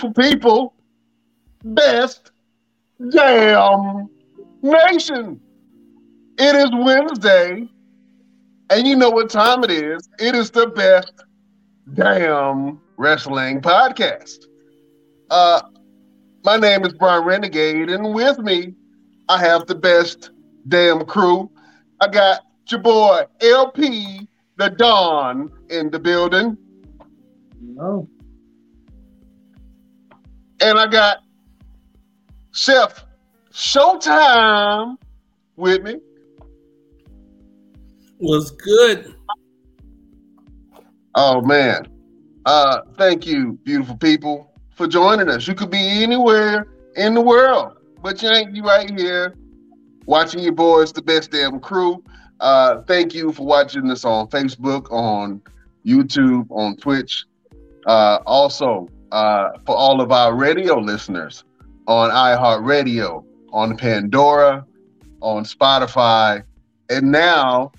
[0.00, 0.74] Beautiful people,
[1.62, 2.30] best
[3.10, 4.08] damn
[4.62, 5.38] nation.
[6.38, 7.68] It is Wednesday,
[8.70, 10.08] and you know what time it is.
[10.18, 11.12] It is the best
[11.92, 14.46] damn wrestling podcast.
[15.28, 15.60] Uh,
[16.44, 18.72] my name is Brian Renegade, and with me,
[19.28, 20.30] I have the best
[20.68, 21.50] damn crew.
[22.00, 26.56] I got your boy LP the Don in the building.
[27.60, 28.08] No.
[30.60, 31.18] And I got
[32.52, 33.04] Chef
[33.52, 34.96] Showtime
[35.56, 35.96] with me.
[38.18, 39.14] Was good.
[41.14, 41.86] Oh man.
[42.44, 45.48] Uh thank you, beautiful people, for joining us.
[45.48, 49.34] You could be anywhere in the world, but you ain't you right here
[50.06, 52.02] watching your boys, the best damn crew.
[52.40, 55.40] Uh thank you for watching us on Facebook, on
[55.86, 57.24] YouTube, on Twitch.
[57.86, 61.44] Uh also uh for all of our radio listeners
[61.86, 64.64] on iHeartRadio, on Pandora,
[65.20, 66.42] on Spotify,
[66.88, 67.72] and now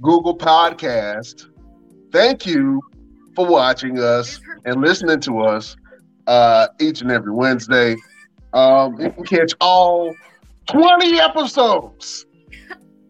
[0.00, 1.46] Google Podcast.
[2.12, 2.80] Thank you
[3.34, 5.76] for watching us and listening to us
[6.26, 7.96] uh, each and every Wednesday.
[8.52, 10.14] Um, you can catch all
[10.66, 12.26] 20 episodes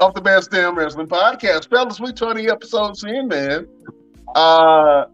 [0.00, 1.70] of the Best Damn Wrestling Podcast.
[1.70, 3.66] Fellas, we 20 episodes in, man.
[4.34, 5.06] Uh,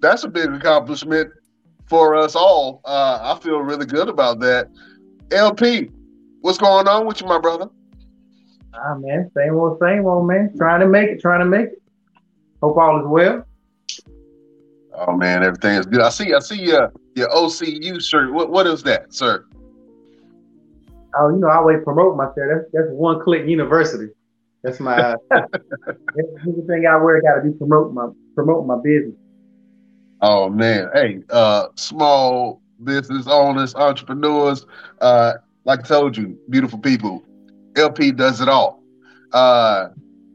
[0.00, 1.32] that's a big accomplishment
[1.92, 2.80] for us all.
[2.86, 4.70] Uh, I feel really good about that.
[5.30, 5.90] LP,
[6.40, 7.68] what's going on with you, my brother?
[8.72, 10.54] Ah man, same old, same old man.
[10.56, 11.82] Trying to make it, trying to make it.
[12.62, 13.44] Hope all is well.
[14.94, 16.00] Oh man, everything is good.
[16.00, 16.32] I see.
[16.32, 18.32] I see your your OCU shirt.
[18.32, 19.44] What what is that, sir?
[21.14, 22.36] Oh, you know, I always promote myself.
[22.36, 24.14] That's that's one click university.
[24.62, 27.20] That's my everything I wear.
[27.20, 29.14] Got to be promote my promote my business.
[30.22, 34.66] Oh man, hey, uh, small business owners, entrepreneurs.
[35.00, 35.34] Uh,
[35.64, 37.24] like I told you, beautiful people.
[37.76, 38.82] LP does it all.
[39.32, 39.88] Uh,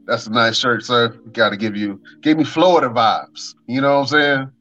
[0.06, 1.08] that's a nice shirt, sir.
[1.32, 3.54] Got to give you give me Florida vibes.
[3.66, 4.52] You know what I'm saying?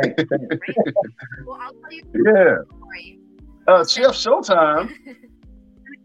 [0.00, 0.76] Thanks, thanks.
[1.44, 2.02] well, I'll tell you.
[2.24, 2.56] Yeah.
[3.66, 4.92] Uh, Chef Showtime.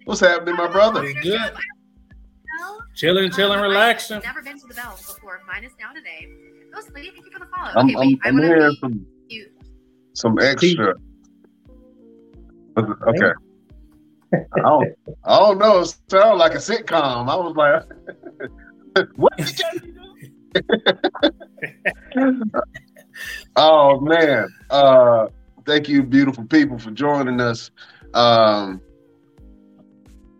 [0.05, 1.13] What's happening, my brother?
[1.21, 1.53] Good.
[2.95, 4.21] Chilling, chilling, relaxing.
[4.23, 5.41] Never been to the Bell before.
[5.47, 6.27] Mine is now today.
[6.81, 7.71] Slee, thank you for the follow.
[7.75, 9.05] I'm okay, I'm, wait, I I'm want hearing some
[10.13, 10.93] some extra.
[12.77, 13.31] Okay.
[14.33, 14.87] I don't,
[15.25, 15.79] I don't know.
[15.81, 17.29] It sounded like a sitcom.
[17.29, 20.01] I was like, what did you do?
[23.55, 24.47] oh man.
[24.69, 25.27] Uh
[25.65, 27.69] thank you, beautiful people, for joining us.
[28.13, 28.81] Um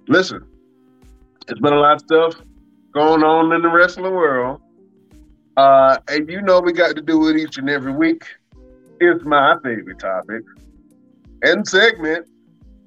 [0.08, 0.44] listen,
[1.48, 2.36] it's been a lot of stuff
[2.94, 4.62] going on in the wrestling world.
[5.58, 8.26] Uh and you know we got to do it each and every week.
[9.00, 10.44] It's my favorite topic
[11.44, 12.28] and segment.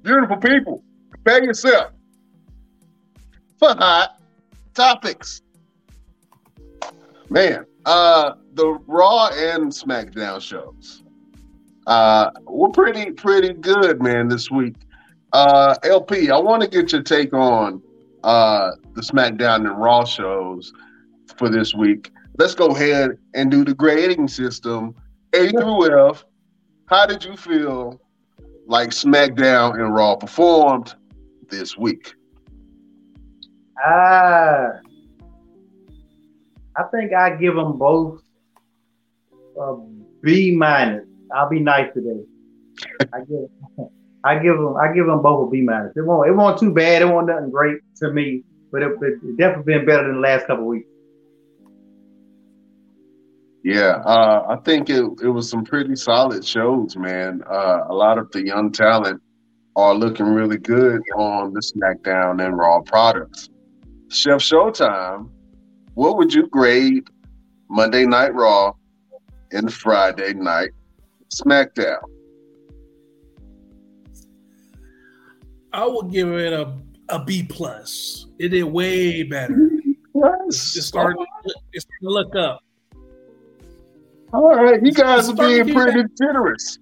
[0.03, 1.91] Beautiful people, prepare yourself
[3.57, 4.19] for hot
[4.73, 5.41] topics.
[7.29, 11.03] Man, uh, the Raw and SmackDown shows
[11.87, 14.75] uh, were pretty pretty good, man, this week.
[15.33, 17.81] Uh, LP, I want to get your take on
[18.23, 20.73] uh, the SmackDown and Raw shows
[21.37, 22.11] for this week.
[22.37, 24.93] Let's go ahead and do the grading system,
[25.33, 26.23] A through F.
[26.85, 27.99] How did you feel
[28.67, 30.93] like SmackDown and Raw performed
[31.49, 32.13] this week?
[33.83, 34.67] Ah,
[36.77, 38.21] I think I give them both
[39.59, 39.77] a
[40.21, 41.05] B minus.
[41.35, 42.21] I'll be nice today.
[43.13, 43.49] I give,
[44.23, 45.97] I give them, I give them both a B minus.
[45.97, 47.01] It won't, it wasn't too bad.
[47.01, 50.45] It wasn't nothing great to me, but it, it definitely been better than the last
[50.45, 50.87] couple of weeks.
[53.67, 57.41] Yeah, uh, I think it, it was some pretty solid shows, man.
[57.45, 59.21] Uh, a lot of the young talent
[59.75, 63.49] are looking really good on the SmackDown and Raw products.
[64.09, 65.29] Chef Showtime,
[65.95, 67.09] what would you grade
[67.69, 68.71] Monday Night Raw
[69.51, 70.69] and Friday Night
[71.35, 71.99] SmackDown?
[75.73, 76.73] I would give it a,
[77.09, 78.27] a B plus.
[78.39, 79.71] It did way better.
[80.15, 81.19] It started,
[81.73, 82.61] it started to look up.
[84.37, 86.77] All right, you guys are being pretty generous.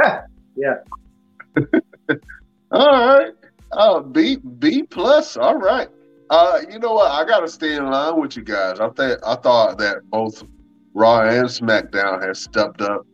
[0.56, 0.74] Yeah.
[2.72, 3.32] All right.
[3.70, 5.36] Uh, B B plus.
[5.36, 5.88] All right.
[6.30, 7.12] Uh, you know what?
[7.12, 8.80] I gotta stay in line with you guys.
[8.80, 10.42] I think I thought that both
[10.94, 13.06] Raw and SmackDown has stepped up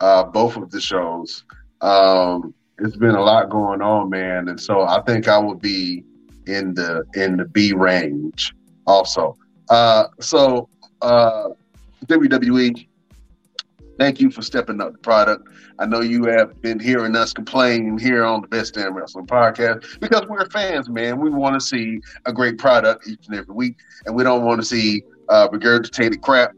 [0.00, 1.44] uh, both of the shows.
[1.80, 6.04] Um, it's been a lot going on, man, and so I think I would be
[6.46, 8.54] in the in the B range
[8.86, 9.38] also.
[9.70, 10.68] Uh, so
[11.00, 11.48] uh,
[12.06, 12.86] WWE,
[13.98, 15.48] thank you for stepping up the product.
[15.78, 20.00] I know you have been hearing us complain here on the Best Damn Wrestling podcast
[20.00, 21.20] because we're fans, man.
[21.20, 23.76] We want to see a great product each and every week,
[24.06, 26.52] and we don't want to see uh, regurgitated crap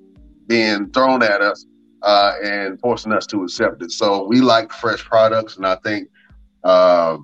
[0.46, 1.66] being thrown at us
[2.02, 3.90] uh, and forcing us to accept it.
[3.92, 6.08] So we like fresh products, and I think
[6.64, 7.18] uh,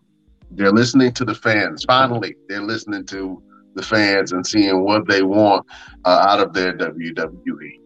[0.51, 1.85] they're listening to the fans.
[1.85, 3.43] Finally, they're listening to
[3.75, 5.65] the fans and seeing what they want
[6.05, 7.80] uh, out of their WWE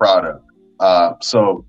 [0.00, 0.42] product.
[0.80, 1.64] Uh, so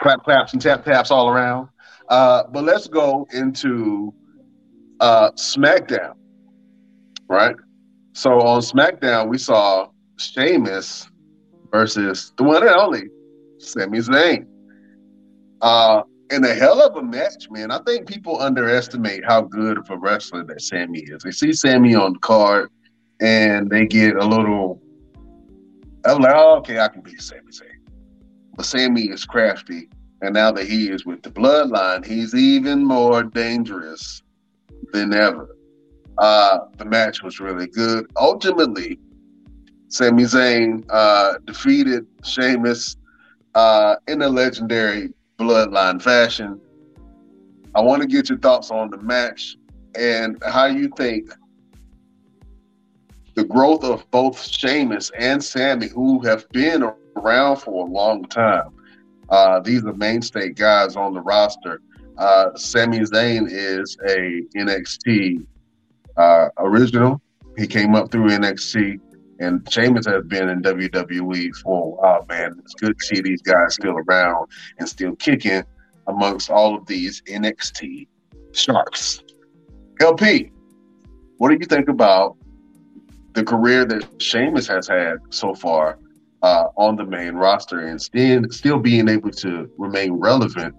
[0.00, 1.68] clap claps and tap taps all around.
[2.08, 4.12] Uh, but let's go into
[5.00, 6.14] uh, SmackDown,
[7.28, 7.54] right?
[8.14, 11.08] So on SmackDown, we saw Sheamus
[11.70, 13.04] versus the one and only
[13.58, 14.46] Sami Zayn.
[15.60, 17.70] Uh, in a hell of a match, man.
[17.70, 21.22] I think people underestimate how good of a wrestler that Sami is.
[21.22, 22.70] They see Sami on card
[23.20, 24.80] and they get a little.
[26.04, 27.78] I'm like, oh, okay, I can beat Sami Zayn.
[28.54, 29.88] But Sami is crafty,
[30.22, 34.22] and now that he is with the bloodline, he's even more dangerous
[34.92, 35.56] than ever.
[36.18, 38.10] Uh, the match was really good.
[38.16, 38.98] Ultimately,
[39.88, 42.96] Sami Zayn uh, defeated Sheamus
[43.54, 46.60] uh, in a legendary bloodline fashion.
[47.74, 49.56] I want to get your thoughts on the match
[49.94, 51.30] and how you think
[53.38, 56.82] the growth of both Sheamus and Sami, who have been
[57.16, 58.70] around for a long time.
[59.28, 61.80] Uh, these are mainstay guys on the roster.
[62.16, 65.46] Uh, Sami Zayn is a NXT
[66.16, 67.20] uh, original.
[67.56, 68.98] He came up through NXT,
[69.38, 72.56] and Sheamus has been in WWE for a while, man.
[72.64, 74.48] It's good to see these guys still around
[74.80, 75.62] and still kicking
[76.08, 78.08] amongst all of these NXT
[78.50, 79.22] sharks.
[80.00, 80.50] LP,
[81.36, 82.36] what do you think about
[83.38, 85.98] the career that Sheamus has had so far
[86.42, 90.74] uh, on the main roster and still still being able to remain relevant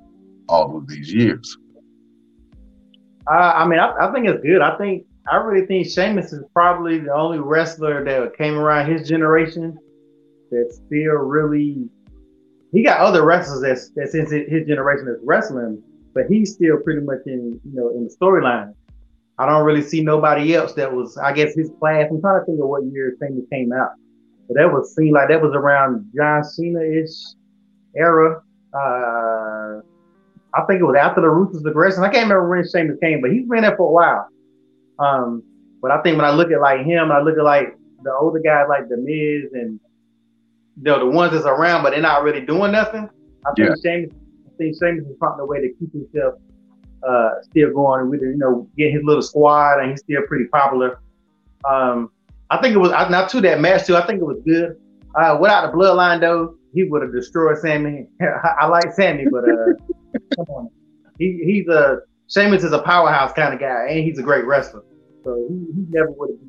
[0.50, 1.58] all of these years.
[3.32, 4.62] Uh, I mean, I, I, think it's good.
[4.62, 9.08] I think I really think Sheamus is probably the only wrestler that came around his
[9.08, 9.78] generation
[10.52, 11.88] that still really.
[12.72, 15.82] He got other wrestlers that's that's in his generation that's wrestling,
[16.14, 18.74] but he's still pretty much in you know in the storyline.
[19.40, 22.08] I don't really see nobody else that was, I guess, his class.
[22.12, 23.92] I'm trying to think of what year Sheamus came out.
[24.48, 27.12] But that was seemed like that was around John Cena ish
[27.96, 28.42] era.
[28.74, 29.80] Uh,
[30.54, 32.04] I think it was after the Ruthless Aggression.
[32.04, 34.28] I can't remember when Sheamus came, but he's been there for a while.
[35.00, 35.44] Um,
[35.82, 38.40] but I think when I look at like him, I look at like the older
[38.40, 39.80] guys like the Miz and
[40.76, 43.10] you know, the ones that's around, but they're not really doing nothing.
[43.46, 43.76] I think yeah.
[43.82, 44.12] Sheamus,
[44.48, 46.36] I think Sheamus is finding a way to keep himself
[47.08, 51.00] uh, still going with you know, get his little squad, and he's still pretty popular.
[51.70, 52.12] Um,
[52.50, 53.96] I think it was not to that match too.
[53.96, 54.80] I think it was good.
[55.16, 58.08] Uh, without the bloodline though, he would have destroyed Sami.
[58.60, 59.74] I like Sami, but uh,
[60.36, 60.70] come on,
[61.18, 64.84] he, he's a Sheamus is a powerhouse kind of guy, and he's a great wrestler.
[65.24, 66.40] So he, he never would have.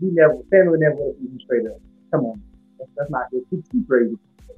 [0.00, 1.80] He never Sami would never would have beaten straight up.
[2.12, 2.42] Come on,
[2.78, 3.42] that's, that's not good.
[3.50, 4.16] He's too crazy.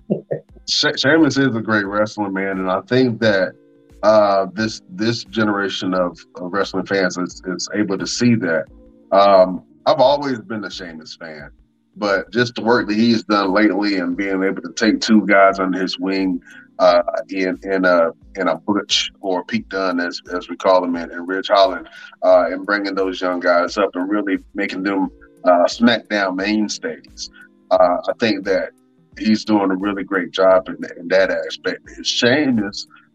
[0.97, 3.55] Sheamus is a great wrestler, man, and I think that
[4.03, 8.67] uh, this this generation of, of wrestling fans is, is able to see that.
[9.13, 11.51] Um, I've always been a Sheamus fan,
[11.97, 15.59] but just the work that he's done lately and being able to take two guys
[15.59, 16.41] under his wing
[16.79, 20.97] uh, in in a in a Butch or Pete Dunne as as we call him,
[20.97, 21.89] and, and Ridge Holland,
[22.23, 25.11] uh, and bringing those young guys up and really making them
[25.45, 27.31] uh, SmackDown mainstays.
[27.71, 28.71] Uh, I think that
[29.19, 31.89] he's doing a really great job in, in that aspect.
[31.97, 32.09] His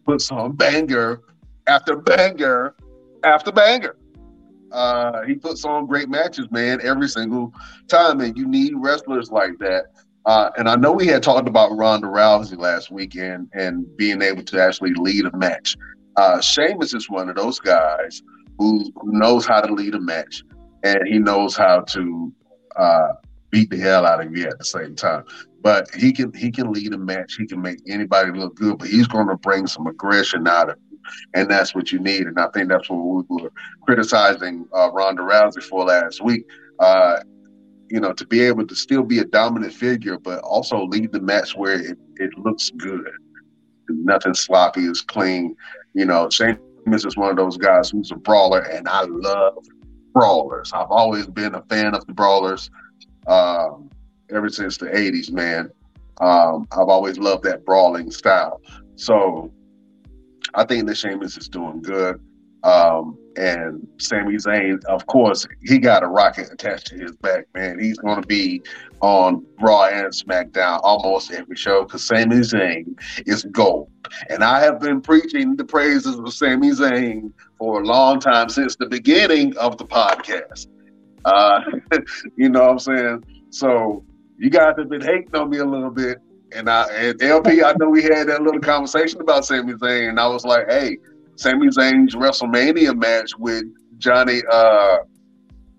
[0.07, 1.21] puts on banger
[1.67, 2.73] after banger
[3.23, 3.97] after banger.
[4.71, 7.53] Uh, he puts on great matches, man, every single
[7.87, 9.85] time, and you need wrestlers like that.
[10.25, 14.43] Uh, and I know we had talked about Ronda Rousey last weekend and being able
[14.43, 15.75] to actually lead a match.
[16.17, 18.21] Uh, Sheamus is one of those guys
[18.57, 20.43] who, knows how to lead a match,
[20.83, 22.33] and he knows how to
[22.75, 23.13] uh,
[23.51, 25.23] beat the hell out of you at the same time.
[25.67, 27.35] But he can he can lead a match.
[27.37, 28.77] He can make anybody look good.
[28.77, 30.97] But he's going to bring some aggression out of you,
[31.33, 32.21] and that's what you need.
[32.21, 36.45] And I think that's what we were criticizing uh, Ronda Rousey for last week.
[36.79, 37.17] Uh,
[37.89, 41.19] you know, to be able to still be a dominant figure, but also lead the
[41.19, 43.11] match where it, it looks good.
[43.89, 45.53] Nothing sloppy is clean.
[45.93, 49.65] You know, Sheamus is one of those guys who's a brawler, and I love
[50.13, 50.71] brawlers.
[50.71, 52.69] I've always been a fan of the brawlers
[53.27, 53.89] um,
[54.31, 55.69] ever since the 80s, man.
[56.19, 58.61] Um, I've always loved that brawling style.
[58.95, 59.51] So
[60.55, 62.19] I think that Sheamus is doing good.
[62.63, 67.79] Um, and Sami Zayn, of course, he got a rocket attached to his back, man.
[67.79, 68.63] He's going to be
[68.99, 73.91] on Raw and SmackDown almost every show because Sami Zayn is gold.
[74.29, 78.75] And I have been preaching the praises of Sami Zayn for a long time since
[78.75, 80.67] the beginning of the podcast.
[81.25, 81.61] Uh,
[82.37, 83.23] you know what I'm saying?
[83.51, 84.03] So
[84.37, 86.19] you guys have been hating on me a little bit.
[86.53, 90.19] And I and LP, I know we had that little conversation about Sami Zayn, and
[90.19, 90.97] I was like, hey,
[91.35, 93.65] Sami Zayn's WrestleMania match with
[93.97, 94.99] Johnny uh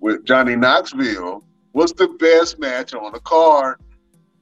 [0.00, 3.80] with Johnny Knoxville was the best match on the card,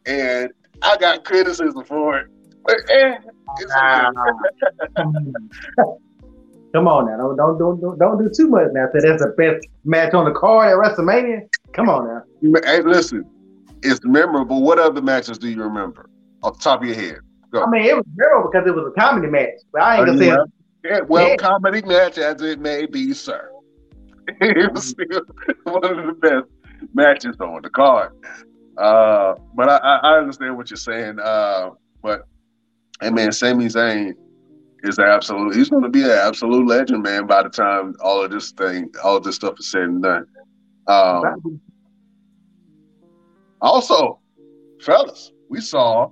[0.04, 0.50] and
[0.82, 2.28] I got criticism for it.
[2.64, 3.18] But, eh,
[3.68, 4.11] nah.
[6.73, 8.88] Come on now, don't don't don't don't do too much now.
[8.92, 11.49] So that's the best match on the card at WrestleMania.
[11.73, 12.61] Come on now.
[12.64, 13.25] Hey, listen,
[13.83, 14.62] it's memorable.
[14.62, 16.09] What other matches do you remember
[16.42, 17.18] off the top of your head?
[17.52, 17.64] Go.
[17.64, 20.18] I mean, it was memorable because it was a comedy match, but I ain't gonna
[20.18, 20.37] say.
[20.85, 21.37] Yeah, well, yeah.
[21.37, 23.50] comedy match as it may be, sir.
[24.40, 25.23] it was still
[25.64, 26.47] one of the best
[26.95, 28.12] matches on the card.
[28.76, 31.18] Uh, but I, I, understand what you're saying.
[31.18, 31.71] Uh,
[32.02, 32.26] but
[33.00, 34.12] hey, man, Sami Zayn
[34.83, 35.56] is absolute.
[35.56, 37.26] He's going to be an absolute legend, man.
[37.26, 40.26] By the time all of this thing, all of this stuff is said and done.
[40.88, 41.61] Um,
[43.61, 44.21] also,
[44.81, 46.11] fellas, we saw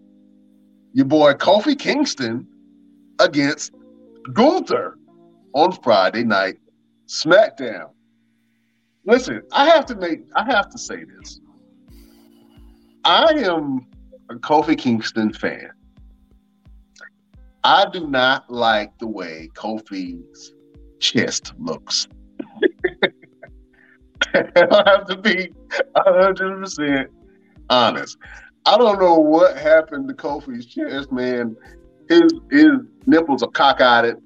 [0.92, 2.46] your boy Kofi Kingston
[3.18, 3.72] against
[4.32, 4.98] Gunther
[5.54, 6.58] on Friday night
[7.06, 7.90] SmackDown.
[9.06, 11.40] Listen, I have to make I have to say this.
[13.04, 13.86] I am
[14.30, 15.70] a Kofi Kingston fan.
[17.64, 20.54] I do not like the way Kofi's
[21.00, 22.08] chest looks.
[24.34, 25.50] I have to be
[25.96, 27.06] 100%
[27.70, 28.16] honest.
[28.66, 31.56] I don't know what happened to Kofi's chest, man.
[32.08, 32.70] His his
[33.06, 34.16] nipples are cockeyed.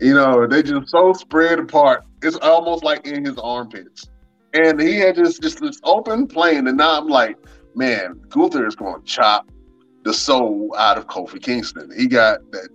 [0.00, 2.04] You know, they just so spread apart.
[2.22, 4.08] It's almost like in his armpits.
[4.54, 7.36] And he had just just this open plane, and now I'm like,
[7.74, 9.50] man, Gunther is going to chop
[10.04, 11.90] the soul out of Kofi Kingston.
[11.96, 12.68] He got that,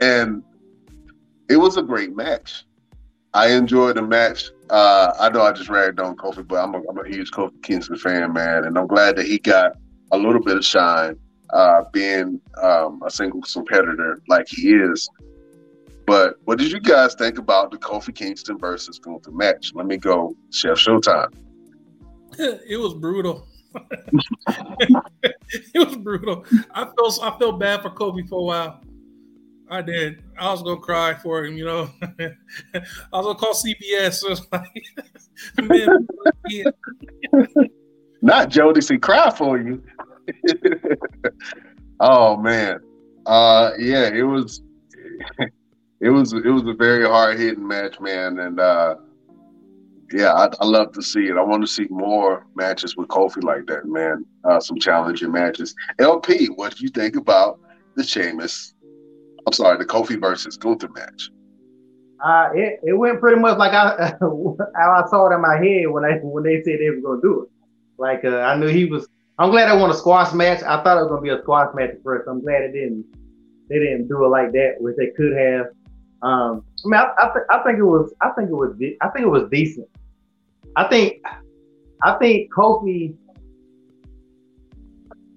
[0.00, 0.42] and
[1.48, 2.64] it was a great match.
[3.34, 4.50] I enjoyed the match.
[4.70, 7.62] Uh, I know I just ragged on Kofi, but I'm a, I'm a huge Kofi
[7.62, 9.72] Kingston fan, man, and I'm glad that he got
[10.12, 11.16] a little bit of shine,
[11.52, 15.08] uh, being um, a single competitor like he is.
[16.06, 19.72] But what did you guys think about the Kofi Kingston versus Gunther match?
[19.74, 21.32] Let me go, Chef Showtime.
[22.36, 23.46] It was brutal.
[24.48, 26.44] it was brutal.
[26.72, 28.80] I felt I felt bad for Kofi for a while.
[29.70, 30.22] I did.
[30.38, 31.90] I was gonna cry for him, you know.
[32.02, 32.30] I
[33.12, 34.14] was gonna call CBS.
[34.14, 34.84] So like,
[38.22, 39.82] Not Jodeci cry for you.
[42.00, 42.80] oh man,
[43.26, 44.62] uh, yeah, it was,
[46.00, 48.96] it was, it was a very hard hitting match, man, and uh,
[50.12, 51.36] yeah, I, I, love to see it.
[51.36, 54.24] I want to see more matches with Kofi like that, man.
[54.44, 55.74] Uh, some challenging matches.
[55.98, 57.58] LP, what do you think about
[57.96, 58.73] the Sheamus?
[59.46, 61.30] I'm sorry, the Kofi versus Gunther match.
[62.24, 65.90] Uh, it, it went pretty much like I how I saw it in my head
[65.90, 67.50] when I when they said they were gonna do it.
[67.98, 69.06] Like uh, I knew he was.
[69.38, 70.62] I'm glad I won a squash match.
[70.62, 72.28] I thought it was gonna be a squash match at first.
[72.28, 73.04] I'm glad it didn't.
[73.68, 75.66] They didn't do it like that, which they could have.
[76.22, 78.14] Um, I mean, I, I, th- I think it was.
[78.22, 78.74] I think it was.
[78.78, 79.88] De- I think it was decent.
[80.76, 81.22] I think.
[82.02, 83.14] I think Kofi.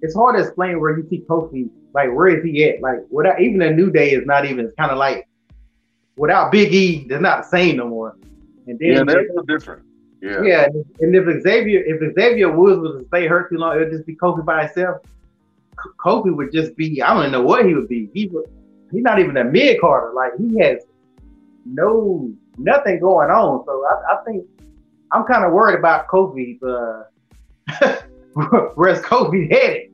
[0.00, 1.68] It's hard to explain where you see Kofi.
[1.94, 2.80] Like, where is he at?
[2.80, 4.66] Like, without even a New Day is not even.
[4.66, 5.28] It's kind of like
[6.16, 8.16] without Big E, they're not the same no more.
[8.66, 9.84] And then yeah, they're different.
[10.20, 10.42] Yeah.
[10.42, 10.68] Yeah,
[11.00, 14.04] and if Xavier if Xavier Woods was to stay hurt too long, it would just
[14.04, 14.98] be Kofi by himself.
[16.04, 18.10] Kofi would just be I don't even know what he would be.
[18.12, 18.50] He would
[18.90, 20.12] he's not even a mid carder.
[20.12, 20.82] Like he has
[21.64, 23.64] no nothing going on.
[23.64, 24.44] So I, I think
[25.12, 27.04] I'm kind of worried about Kofi's uh
[28.74, 29.87] where's Kofi headed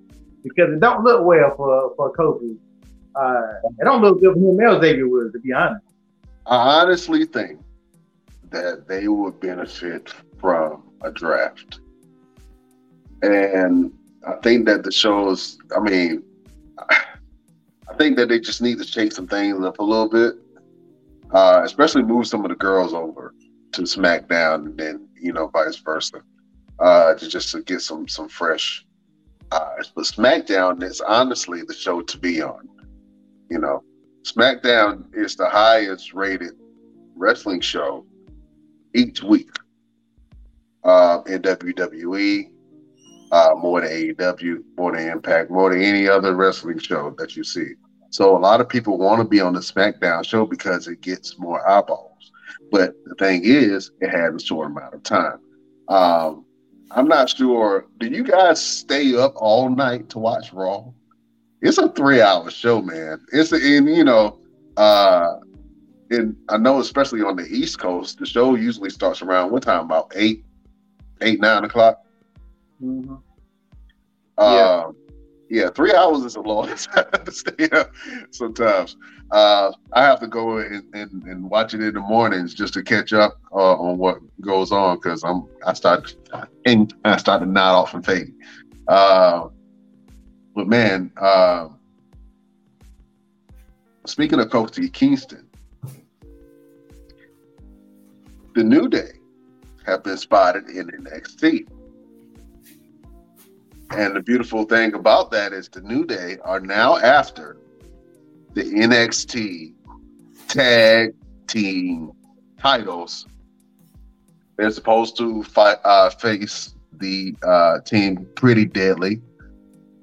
[0.44, 2.56] because it don't look well for for Kofi.
[3.16, 5.84] Uh, it don't look good for him or Xavier Woods to be honest.
[6.46, 7.60] I honestly think
[8.50, 11.80] that they would benefit from a draft.
[13.22, 13.92] And
[14.26, 16.22] I think that the shows, I mean,
[16.78, 20.34] I think that they just need to shake some things up a little bit,
[21.32, 23.34] uh, especially move some of the girls over
[23.72, 26.22] to SmackDown and then, you know, vice versa,
[26.78, 28.84] uh, to just to get some some fresh
[29.50, 32.68] But SmackDown is honestly the show to be on.
[33.50, 33.82] You know,
[34.22, 36.52] SmackDown is the highest rated
[37.14, 38.06] wrestling show
[38.94, 39.50] each week
[40.84, 42.50] uh, in WWE,
[43.32, 47.44] uh, more than AEW, more than Impact, more than any other wrestling show that you
[47.44, 47.74] see.
[48.10, 51.38] So a lot of people want to be on the SmackDown show because it gets
[51.38, 52.32] more eyeballs.
[52.70, 55.38] But the thing is, it has a short amount of time.
[55.88, 56.43] Um,
[56.94, 57.86] I'm not sure.
[57.98, 60.84] Do you guys stay up all night to watch Raw?
[61.60, 63.24] It's a three hour show, man.
[63.32, 64.38] It's a, and you know,
[64.76, 65.38] uh,
[66.10, 69.84] and I know especially on the East Coast, the show usually starts around what time?
[69.84, 70.44] About eight,
[71.20, 72.00] eight, nine o'clock.
[72.82, 73.20] Mhm.
[74.36, 74.90] Uh, yeah,
[75.74, 77.92] three hours is a long time to stay up
[78.30, 78.96] sometimes.
[79.30, 82.82] Uh, I have to go and, and, and watch it in the mornings just to
[82.82, 86.14] catch up uh, on what goes on because I'm I start
[86.64, 88.34] and I start to nod off and fade.
[88.88, 89.48] Uh,
[90.54, 91.68] but man, uh,
[94.06, 95.48] speaking of Kofi Kingston,
[98.54, 99.12] the New Day
[99.86, 101.66] have been spotted in NXT.
[103.90, 107.56] And the beautiful thing about that is the New Day are now after
[108.54, 109.74] the NXT
[110.48, 111.14] tag
[111.46, 112.12] team
[112.58, 113.26] titles.
[114.56, 119.20] They're supposed to fight, uh, face the uh, team Pretty Deadly,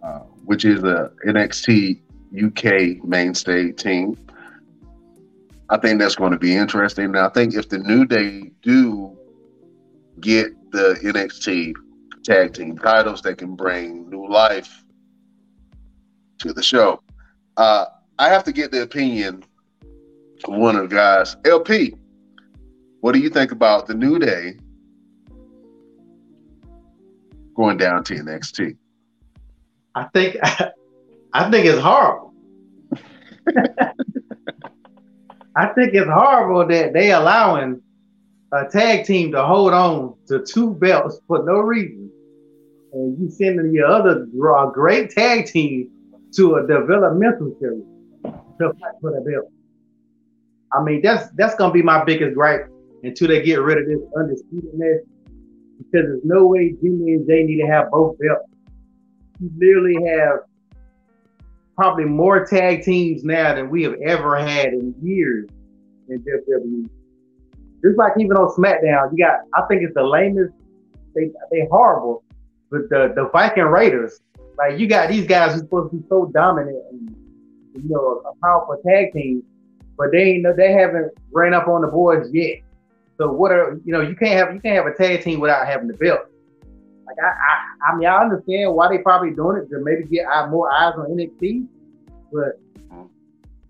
[0.03, 2.01] uh, which is a NXT
[2.45, 4.17] UK mainstay team.
[5.69, 7.05] I think that's going to be interesting.
[7.05, 9.17] And I think if the New Day do
[10.19, 11.73] get the NXT
[12.23, 14.83] tag team titles, that can bring new life
[16.39, 17.01] to the show.
[17.57, 17.85] Uh,
[18.19, 19.43] I have to get the opinion
[20.45, 21.37] of one of the guys.
[21.45, 21.95] LP,
[23.01, 24.57] what do you think about the New Day
[27.55, 28.77] going down to NXT?
[29.95, 30.37] I think
[31.33, 32.33] I think it's horrible.
[35.55, 37.81] I think it's horrible that they allowing
[38.53, 42.11] a tag team to hold on to two belts for no reason,
[42.93, 44.27] and you sending your other
[44.73, 45.89] great tag team
[46.33, 47.83] to a developmental series
[48.59, 49.51] to fight for the belt.
[50.73, 52.69] I mean, that's that's gonna be my biggest gripe
[53.03, 54.99] until they get rid of this undisputed mess,
[55.77, 58.49] because there's no way Jimmy and Jey need to have both belts.
[59.39, 60.39] You literally have
[61.75, 65.49] probably more tag teams now than we have ever had in years
[66.09, 66.89] in WWE.
[67.83, 70.53] Just like even on SmackDown, you got I think it's the lamest.
[71.15, 72.23] They they horrible,
[72.69, 74.19] but the the Viking Raiders,
[74.57, 77.15] like you got these guys who's supposed to be so dominant and
[77.73, 79.43] you know a powerful tag team,
[79.97, 82.59] but they ain't they haven't ran up on the boards yet.
[83.17, 85.65] So what are you know you can't have you can't have a tag team without
[85.67, 86.21] having the belt.
[87.05, 90.25] Like I, I, I mean, I understand why they probably doing it to maybe get
[90.49, 91.67] more eyes on NXT,
[92.31, 93.03] but mm-hmm.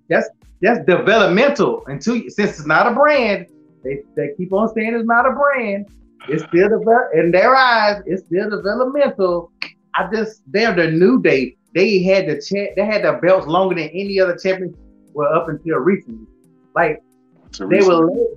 [0.10, 0.30] that's
[0.62, 1.84] that's developmental.
[1.88, 3.48] Until since it's not a brand,
[3.84, 5.88] they, they keep on saying it's not a brand.
[6.28, 8.04] It's still develop in their eyes.
[8.06, 9.52] It's still developmental.
[9.96, 11.58] I just they're the new day.
[11.74, 14.76] They had the cha- they had the belts longer than any other champion.
[15.14, 16.28] Well, up until recently,
[16.76, 17.02] like
[17.60, 18.10] they were.
[18.10, 18.28] late.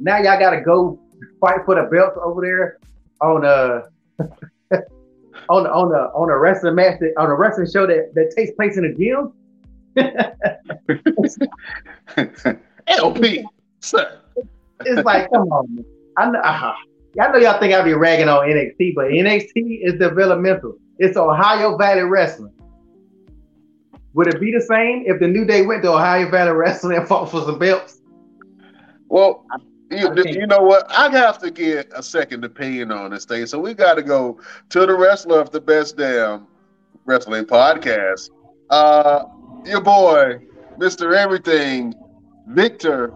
[0.00, 0.98] Now y'all got to go
[1.40, 2.78] fight for the belts over there
[3.20, 3.82] on uh
[5.50, 8.32] on the on the on a wrestling match that, on a wrestling show that, that
[8.34, 9.34] takes place in a gym.
[12.86, 13.44] LP,
[13.80, 14.18] sir.
[14.84, 15.84] It's like, come on, man.
[16.16, 16.74] I know, uh,
[17.20, 20.76] I know y'all think I be ragging on NXT, but NXT is developmental.
[20.98, 22.52] It's Ohio Valley Wrestling.
[24.14, 27.06] Would it be the same if the New Day went to Ohio Valley Wrestling and
[27.06, 28.00] fought for some belts?
[29.08, 29.44] Well,
[29.90, 30.86] you, you know what?
[30.90, 33.46] I have to get a second opinion on this thing.
[33.46, 34.40] So we got to go
[34.70, 36.46] to the wrestler of the best damn
[37.06, 38.30] wrestling podcast.
[38.70, 39.24] Uh,
[39.64, 40.40] your boy,
[40.78, 41.16] Mr.
[41.16, 41.94] Everything,
[42.46, 43.12] Victor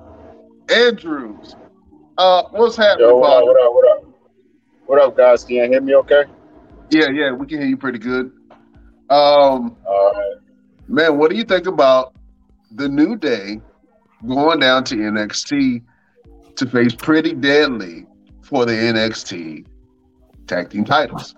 [0.69, 1.57] Andrews.
[2.17, 4.05] Uh, what's happening, Yo, what up, what up, what up?
[4.87, 5.45] What up, guys?
[5.45, 6.25] Can you hear me okay?
[6.91, 8.33] Yeah, yeah, we can hear you pretty good.
[9.11, 10.35] Um, All right.
[10.89, 12.15] man, what do you think about
[12.71, 13.61] the New Day
[14.27, 15.83] going down to NXT
[16.57, 18.07] to face Pretty Deadly
[18.43, 19.67] for the NXT
[20.47, 21.35] tag team titles?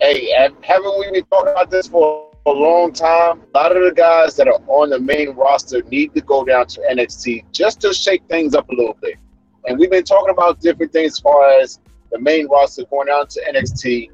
[0.00, 3.42] Hey, have- haven't we been talking about this for a long time?
[3.54, 6.66] A lot of the guys that are on the main roster need to go down
[6.68, 9.16] to NXT just to shake things up a little bit.
[9.66, 13.26] And we've been talking about different things as far as the main roster going down
[13.28, 14.10] to NXT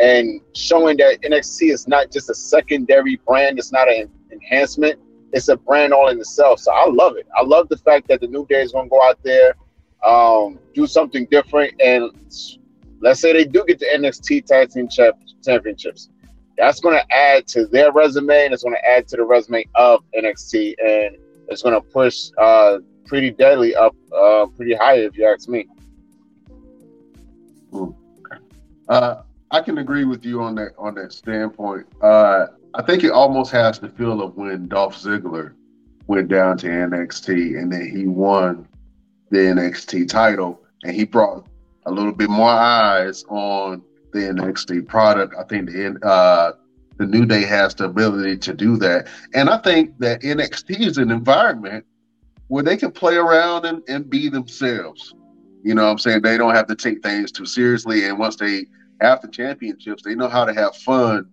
[0.00, 4.98] and showing that NXT is not just a secondary brand, it's not an enhancement,
[5.32, 6.60] it's a brand all in itself.
[6.60, 7.26] So I love it.
[7.36, 9.54] I love the fact that the New Day is going to go out there,
[10.06, 12.10] um, do something different, and
[13.00, 14.88] let's say they do get the NXT Tag Team
[15.44, 16.08] Championships.
[16.58, 19.64] That's going to add to their resume, and it's going to add to the resume
[19.76, 21.16] of NXT, and
[21.48, 25.66] it's going to push uh, Pretty Deadly up uh, pretty high, if you ask me.
[28.88, 31.86] Uh, I can agree with you on that on that standpoint.
[32.02, 35.54] Uh, I think it almost has the feel of when Dolph Ziggler
[36.06, 38.66] went down to NXT, and then he won
[39.30, 41.46] the NXT title, and he brought
[41.86, 45.34] a little bit more eyes on the NXT product.
[45.38, 46.52] I think the uh,
[46.98, 50.98] the New Day has the ability to do that, and I think that NXT is
[50.98, 51.84] an environment
[52.48, 55.14] where they can play around and, and be themselves.
[55.62, 56.22] You know what I'm saying?
[56.22, 58.06] They don't have to take things too seriously.
[58.06, 58.66] And once they
[59.00, 61.28] have the championships, they know how to have fun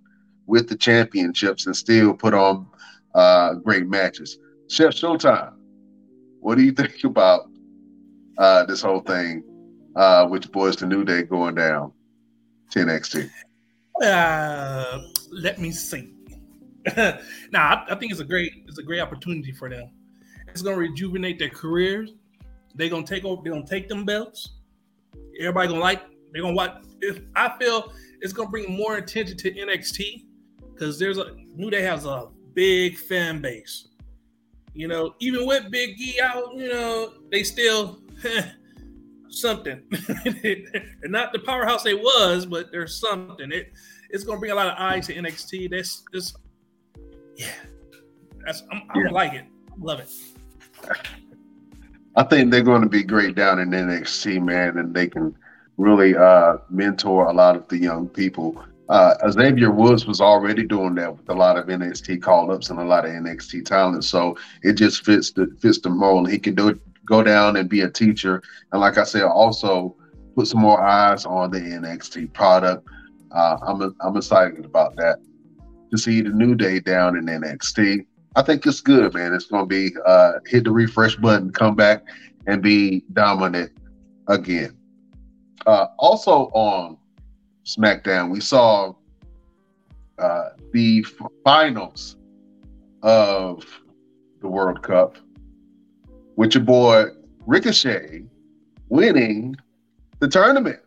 [0.46, 2.68] with the championships and still put on
[3.16, 4.38] uh, great matches.
[4.68, 5.54] Chef Showtime,
[6.42, 7.50] what do you think about
[8.38, 9.44] uh, this whole thing
[9.96, 11.94] uh, with the boys to New Day going down
[12.74, 13.30] NXT?
[14.04, 15.02] Uh,
[15.32, 16.14] let me see.
[16.98, 17.16] now,
[17.56, 19.90] I, I think it's a great it's a great opportunity for them.
[20.48, 22.14] It's to rejuvenate their careers.
[22.76, 23.42] They're to take over.
[23.44, 24.54] They're to take them belts.
[25.40, 26.04] Everybody to like.
[26.32, 26.84] They're to watch.
[27.02, 30.26] If I feel it's to bring more attention to NXT
[30.74, 33.88] because there's a New Day has a big fan base.
[34.74, 38.02] You know, even with Big E out, you know, they still
[39.36, 39.82] something.
[40.24, 43.52] they're not the powerhouse they was, but there's something.
[43.52, 43.72] It
[44.10, 45.72] it's gonna bring a lot of eyes to NXT.
[45.72, 46.38] That's just
[47.36, 47.48] yeah.
[48.46, 49.12] That's I'm, I yeah.
[49.12, 49.46] like it.
[49.80, 50.10] Love it.
[52.16, 55.36] I think they're going to be great down in NXT, man, and they can
[55.78, 58.64] really uh, mentor a lot of the young people.
[58.88, 62.80] Uh, Xavier Woods was already doing that with a lot of NXT call ups and
[62.80, 66.30] a lot of NXT talent, so it just fits the fits the mold.
[66.30, 68.42] He can do it, go down and be a teacher,
[68.72, 69.96] and like I said, also
[70.36, 72.88] put some more eyes on the NXT product.
[73.32, 75.20] Uh, I'm I'm excited about that
[75.92, 78.06] to see the new day down in NXT.
[78.36, 79.34] I think it's good, man.
[79.34, 82.04] It's going to be uh, hit the refresh button, come back,
[82.48, 83.72] and be dominant
[84.28, 84.78] again.
[85.66, 86.98] Uh, also on
[87.66, 88.94] SmackDown, we saw
[90.20, 91.06] uh, the
[91.44, 92.18] finals
[93.04, 93.66] of
[94.42, 95.18] the World Cup
[96.36, 97.06] with your boy
[97.46, 98.24] Ricochet
[98.90, 99.56] winning
[100.20, 100.80] the tournament.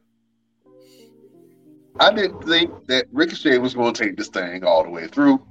[2.01, 5.43] I didn't think that Ricochet was going to take this thing all the way through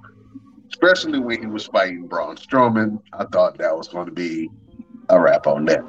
[0.72, 3.02] especially when he was fighting Braun Strowman.
[3.14, 4.50] I thought that was going to be
[5.10, 5.84] a wrap on that.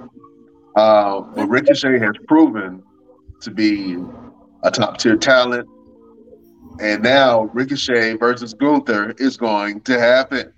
[0.76, 2.82] Uh, but Ricochet has proven
[3.42, 3.98] to be
[4.62, 5.68] a top tier talent.
[6.80, 10.52] And now Ricochet versus Gunther is going to happen.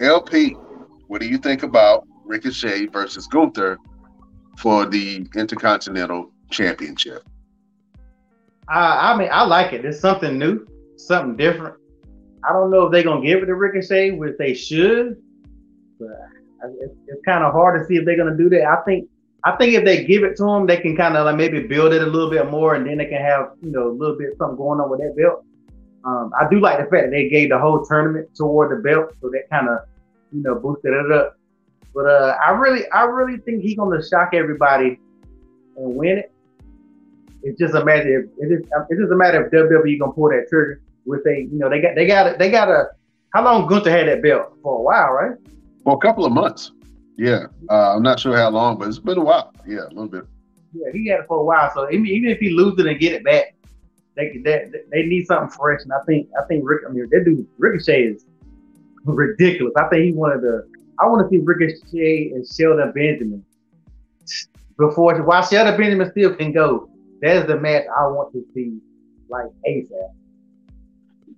[0.00, 0.52] LP,
[1.08, 3.76] what do you think about Ricochet versus Gunther
[4.56, 7.28] for the Intercontinental Championship?
[8.68, 9.84] I, I mean, I like it.
[9.84, 10.64] It's something new,
[10.96, 11.74] something different.
[12.48, 15.20] I don't know if they're gonna give it to Ricochet, which they should,
[15.98, 16.08] but
[16.80, 18.64] it's, it's kind of hard to see if they're gonna do that.
[18.64, 19.08] I think
[19.42, 21.92] I think if they give it to him, they can kind of like maybe build
[21.92, 24.36] it a little bit more, and then they can have you know a little bit
[24.38, 25.44] something going on with that belt.
[26.04, 29.14] Um, I do like the fact that they gave the whole tournament toward the belt,
[29.20, 29.80] so that kind of
[30.32, 31.36] you know boosted it up.
[31.94, 34.98] But uh, I really, I really think he's gonna shock everybody
[35.76, 36.32] and win it.
[37.42, 38.20] It's just a matter.
[38.20, 41.40] Of, it is, it's just a matter of WWE gonna pull that trigger with a,
[41.40, 42.90] you know, they got they got they got a.
[43.34, 45.36] How long Gunther had that belt for a while, right?
[45.84, 46.72] For a couple of months.
[47.16, 49.52] Yeah, uh, I'm not sure how long, but it's been a while.
[49.66, 50.24] Yeah, a little bit.
[50.72, 51.70] Yeah, he had it for a while.
[51.74, 53.54] So even if he loses it and get it back,
[54.16, 55.80] they, they they need something fresh.
[55.82, 56.82] And I think I think Rick.
[56.88, 58.24] I mean, that dude Ricochet is
[59.04, 59.74] ridiculous.
[59.76, 60.62] I think he's one of to.
[61.00, 63.44] I want to see Ricochet and Shelton Benjamin
[64.78, 66.90] before while Shelton Benjamin still can go.
[67.22, 68.78] That is the match I want to see
[69.28, 70.10] like ASAP.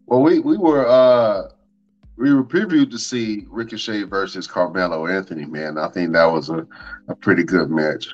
[0.06, 1.48] Well, we we were uh
[2.16, 5.44] we were previewed to see Ricochet versus Carmelo Anthony.
[5.44, 6.66] Man, I think that was a,
[7.08, 8.08] a pretty good match.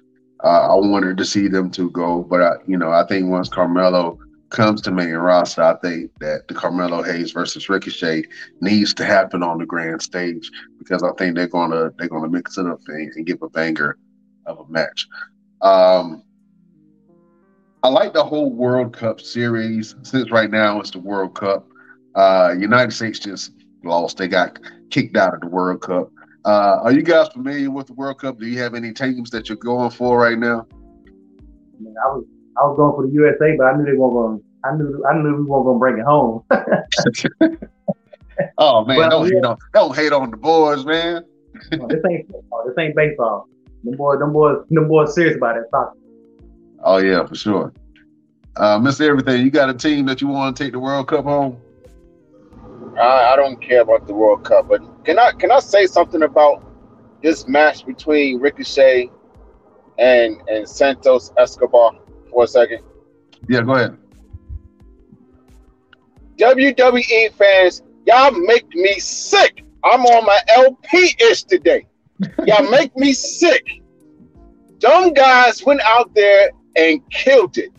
[0.45, 3.49] Uh, I wanted to see them two go, but I, you know, I think once
[3.49, 4.19] Carmelo
[4.51, 8.25] comes to main roster, I think that the Carmelo Hayes versus Ricochet
[8.61, 12.57] needs to happen on the grand stage because I think they're gonna they're gonna mix
[12.59, 13.99] it up and, and give a banger
[14.47, 15.07] of a match.
[15.61, 16.23] Um,
[17.83, 21.67] I like the whole World Cup series since right now it's the World Cup.
[22.15, 23.53] Uh, United States just
[23.85, 24.17] lost.
[24.17, 24.59] They got
[24.91, 26.11] kicked out of the World Cup.
[26.45, 28.39] Uh, are you guys familiar with the World Cup?
[28.39, 30.67] Do you have any teams that you're going for right now?
[30.71, 32.25] I, mean, I was
[32.61, 34.43] I was going for the USA, but I knew they weren't going.
[34.65, 36.43] I knew I knew we weren't going to bring it home.
[38.59, 39.35] oh man, but, don't yeah.
[39.35, 41.25] hate on don't hate on the boys, man.
[41.73, 42.65] no, this ain't football.
[42.67, 43.49] This ain't baseball.
[43.85, 45.65] Them boys, them boys, them boys serious about it.
[45.71, 45.97] Soccer.
[46.83, 47.73] Oh yeah, for sure.
[48.57, 49.03] Uh, Mr.
[49.03, 51.61] Everything, you got a team that you want to take the World Cup home?
[52.99, 56.23] I, I don't care about the World Cup, but can I can I say something
[56.23, 56.65] about
[57.23, 59.11] this match between Ricochet
[59.99, 61.93] and and Santos Escobar
[62.31, 62.81] for a second?
[63.49, 63.97] Yeah, go ahead.
[66.37, 71.87] WWE fans, y'all make me sick I'm on my LP ish today.
[72.47, 73.83] Y'all make me sick.
[74.79, 77.71] Dumb guys went out there and killed it.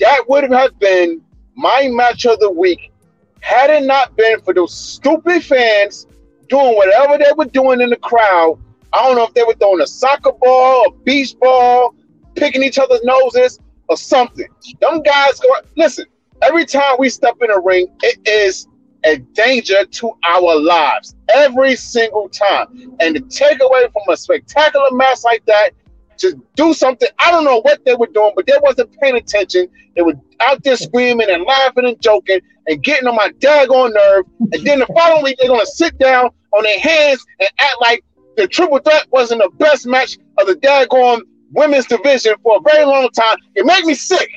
[0.00, 1.22] That would have been
[1.56, 2.92] my match of the week
[3.40, 6.06] had it not been for those stupid fans
[6.48, 8.58] doing whatever they were doing in the crowd.
[8.92, 11.94] I don't know if they were throwing a soccer ball, a beach ball,
[12.34, 14.46] picking each other's noses, or something.
[14.80, 15.48] Them guys go.
[15.76, 16.06] Listen,
[16.40, 18.66] every time we step in a ring, it is
[19.04, 22.96] a danger to our lives every single time.
[23.00, 25.70] And to take away from a spectacular match like that,
[26.18, 29.68] to do something, I don't know what they were doing, but they wasn't paying attention.
[29.96, 34.24] They were out there screaming and laughing and joking and getting on my daggone nerve.
[34.52, 38.04] And then the following week, they're gonna sit down on their hands and act like
[38.36, 42.84] the triple threat wasn't the best match of the daggone women's division for a very
[42.84, 43.36] long time.
[43.54, 44.28] It made me sick.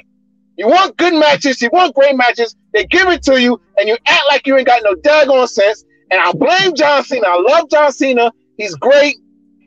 [0.58, 3.97] You want good matches, you want great matches, they give it to you, and you
[4.06, 5.84] act like you ain't got no daggone sense.
[6.12, 7.28] And I blame John Cena.
[7.28, 8.32] I love John Cena.
[8.58, 9.17] He's great.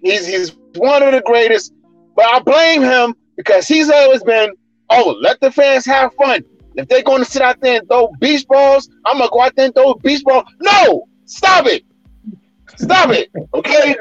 [0.03, 1.73] He's he's one of the greatest.
[2.15, 4.55] But I blame him because he's always been,
[4.91, 6.45] oh, let the fans have fun.
[6.77, 9.57] If they're going to sit out there and throw beach balls, I'm gonna go out
[9.57, 10.45] there and throw beach ball.
[10.61, 11.85] No, stop it,
[12.77, 13.31] stop it.
[13.55, 13.97] Okay,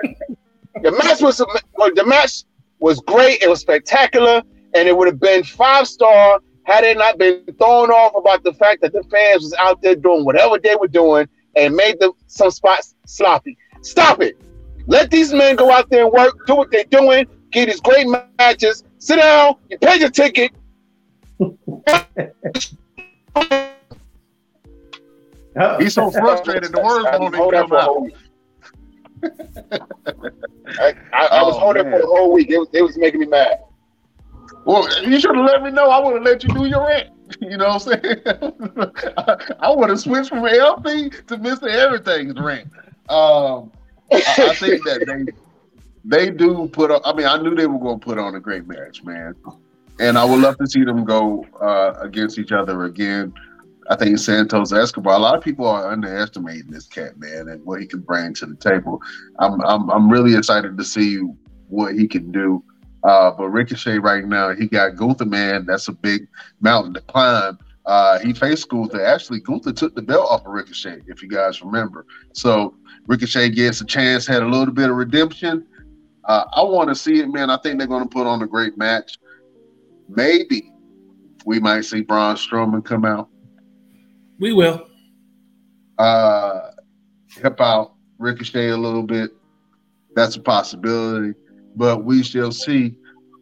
[0.82, 2.44] the match was the match
[2.86, 3.42] was great.
[3.42, 4.44] It was spectacular,
[4.76, 8.54] and it would have been five star had it not been thrown off about the
[8.54, 12.12] fact that the fans was out there doing whatever they were doing and made the
[12.28, 13.58] some spots sloppy.
[13.82, 14.40] Stop it.
[14.86, 18.06] Let these men go out there and work, do what they're doing, get these great
[18.38, 18.84] matches.
[19.00, 20.52] Sit down, you paid your ticket.
[25.80, 26.72] He's so frustrated.
[26.72, 28.12] The words won't even come out.
[30.80, 31.94] I, I, I, was oh, holding man.
[31.94, 32.50] for the whole week.
[32.50, 33.60] It was, it was making me mad.
[34.66, 35.90] Well, you should have let me know.
[35.90, 37.10] I would have let you do your rant.
[37.42, 38.22] You know what I'm saying?
[39.18, 41.68] I, I would have switched from LP to Mr.
[41.68, 42.68] Everything's rant.
[43.10, 43.72] Um,
[44.12, 45.34] I, I, think that they
[46.28, 47.02] they do put on.
[47.04, 49.36] I mean, I knew they were going to put on a great match, man.
[50.00, 53.34] And I would love to see them go uh, against each other again.
[53.90, 55.16] I think Santos Escobar.
[55.16, 58.46] A lot of people are underestimating this cat, man, and what he can bring to
[58.46, 59.02] the table.
[59.40, 61.18] I'm I'm, I'm really excited to see
[61.68, 62.64] what he can do.
[63.04, 65.66] Uh, but Ricochet right now, he got Gunther, man.
[65.66, 66.28] That's a big
[66.60, 67.60] mountain to climb.
[67.86, 69.06] Uh, he faced Gunther.
[69.06, 72.08] Actually, Gunther took the belt off of Ricochet, if you guys remember.
[72.34, 75.68] So Ricochet gets a chance, had a little bit of redemption.
[76.24, 77.52] Uh, I want to see it, man.
[77.52, 79.20] I think they're going to put on a great match.
[80.10, 80.72] Maybe
[81.46, 83.30] we might see Braun Strowman come out.
[84.40, 84.88] We will.
[85.98, 86.72] Uh,
[87.42, 89.32] help out Ricochet a little bit.
[90.16, 91.34] That's a possibility
[91.76, 92.96] but we shall see.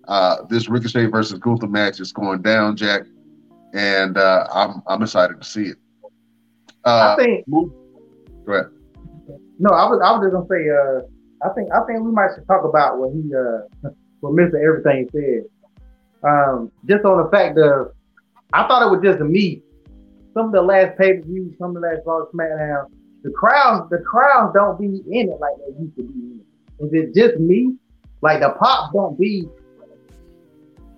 [0.08, 3.04] Uh, this Ricochet versus Gunther match is going down, Jack,
[3.74, 5.78] and uh, I'm I'm excited to see it.
[6.84, 7.46] Uh, I think.
[7.50, 7.72] Go
[8.48, 8.66] ahead.
[9.60, 10.70] No, I was I was just gonna say.
[10.70, 14.58] Uh, I think I think we might should talk about what he uh what Mister
[14.58, 15.44] Everything said.
[16.30, 17.92] Um, just on the fact of,
[18.54, 19.62] I thought it was just me.
[20.34, 22.86] Some of the last pay per views, some of the last Raw SmackDown,
[23.24, 26.86] the crowds the crowds don't be in it like they used to be in it.
[26.86, 27.76] Is it just me,
[28.22, 29.48] like the pop don't be.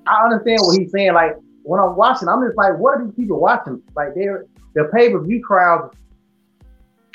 [0.07, 1.13] I understand what he's saying.
[1.13, 3.81] Like when I'm watching, I'm just like, what are these people watching?
[3.95, 5.95] Like they're the pay per view crowd.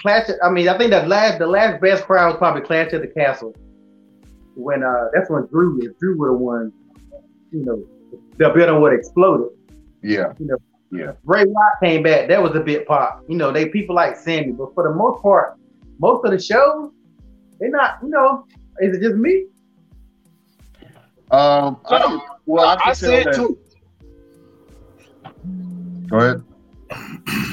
[0.00, 0.30] Clash.
[0.42, 3.08] I mean, I think the last the last best crowd was probably Clash at the
[3.08, 3.54] Castle.
[4.54, 6.72] When uh, that's when Drew if Drew would have won,
[7.52, 7.84] you know,
[8.38, 9.48] the building would have exploded.
[10.02, 10.32] Yeah.
[10.38, 10.56] You know.
[10.92, 11.12] Yeah.
[11.24, 12.28] Bray Wyatt came back.
[12.28, 13.22] That was a bit pop.
[13.28, 15.56] You know, they people like Sami, but for the most part,
[15.98, 16.90] most of the shows,
[17.58, 17.98] they're not.
[18.02, 18.46] You know,
[18.80, 19.46] is it just me?
[21.30, 23.34] Um, I, well, I, I said that.
[23.34, 23.58] too.
[26.08, 26.42] Go ahead.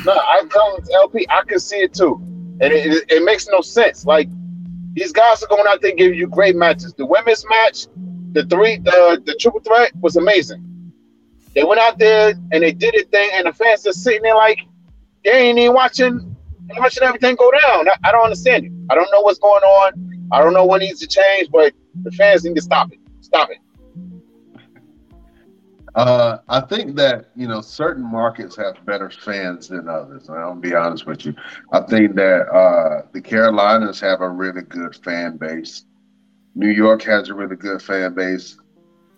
[0.04, 2.16] No, I tell LP, I can see it too,
[2.60, 4.06] and it, it, it, makes no sense.
[4.06, 4.30] Like
[4.94, 6.94] these guys are going out there giving you great matches.
[6.96, 7.86] The women's match,
[8.32, 10.64] the three, the the triple threat was amazing.
[11.58, 14.36] They went out there and they did a thing, and the fans are sitting there
[14.36, 14.60] like
[15.26, 16.36] they ain't even watching,
[16.78, 17.90] watching everything go down.
[17.90, 18.72] I, I don't understand it.
[18.92, 20.28] I don't know what's going on.
[20.32, 23.00] I don't know what needs to change, but the fans need to stop it.
[23.22, 23.58] Stop it.
[25.96, 30.30] Uh, I think that you know certain markets have better fans than others.
[30.30, 31.34] I'll be honest with you.
[31.72, 35.86] I think that uh, the Carolinas have a really good fan base.
[36.54, 38.60] New York has a really good fan base.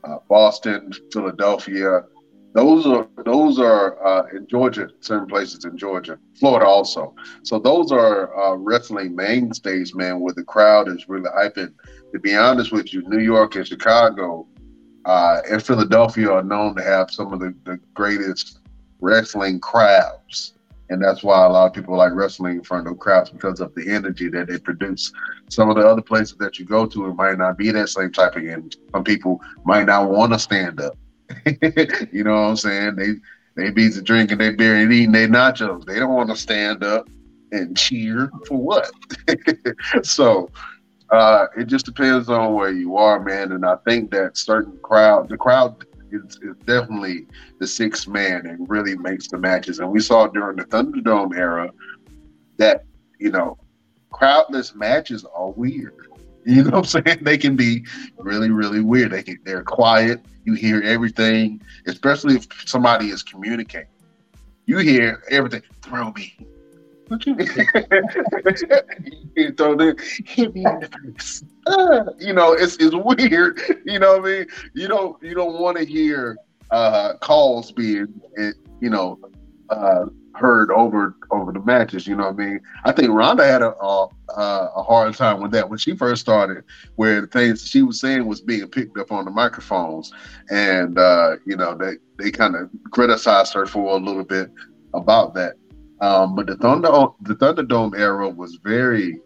[0.05, 2.05] Uh, Boston, Philadelphia,
[2.53, 4.89] those are those are uh, in Georgia.
[5.01, 7.13] Certain places in Georgia, Florida also.
[7.43, 10.19] So those are uh, wrestling mainstays, man.
[10.19, 11.73] Where the crowd is really hyping.
[12.11, 14.47] To be honest with you, New York and Chicago
[15.05, 18.59] uh, and Philadelphia are known to have some of the, the greatest
[18.99, 20.53] wrestling crowds.
[20.89, 23.73] and that's why a lot of people like wrestling in front of crowds because of
[23.75, 25.11] the energy that they produce.
[25.49, 28.11] Some of the other places that you go to, it might not be that same
[28.11, 28.79] type of energy.
[28.91, 30.97] Some people might not want to stand up.
[32.11, 32.95] you know what I'm saying?
[32.95, 33.15] They
[33.55, 35.85] they be drinking they beer and eating their nachos.
[35.85, 37.07] They don't want to stand up
[37.51, 38.89] and cheer for what?
[40.03, 40.49] so
[41.11, 43.51] uh, it just depends on where you are, man.
[43.51, 47.25] And I think that certain crowd, the crowd is, is definitely
[47.59, 49.79] the sixth man and really makes the matches.
[49.79, 51.69] And we saw during the Thunderdome era
[52.57, 52.85] that,
[53.19, 53.57] you know,
[54.11, 55.95] crowdless matches are weird.
[56.45, 57.19] You know what I'm saying?
[57.21, 57.85] They can be
[58.17, 59.11] really, really weird.
[59.11, 60.21] They can, they're quiet.
[60.49, 63.87] You hear everything, especially if somebody is communicating.
[64.65, 65.61] You hear everything.
[65.83, 66.35] Throw me.
[67.07, 67.35] What you
[69.35, 71.43] you throw the hit me in the face.
[71.67, 73.61] Ah, you know, it's it's weird.
[73.85, 74.47] You know what I mean?
[74.73, 76.35] You don't you don't want to hear
[76.71, 78.07] uh calls being
[78.39, 79.19] eh, you know
[79.69, 80.05] uh
[80.39, 82.07] heard over over the matches.
[82.07, 82.61] You know what I mean?
[82.85, 86.63] I think Ronda had a a, a hard time with that when she first started,
[86.95, 90.11] where the things she was saying was being picked up on the microphones,
[90.49, 94.49] and uh, you know they they kind of criticized her for a little bit
[94.93, 95.55] about that.
[96.01, 96.89] Um, but the Thunder
[97.21, 99.19] the Thunderdome era was very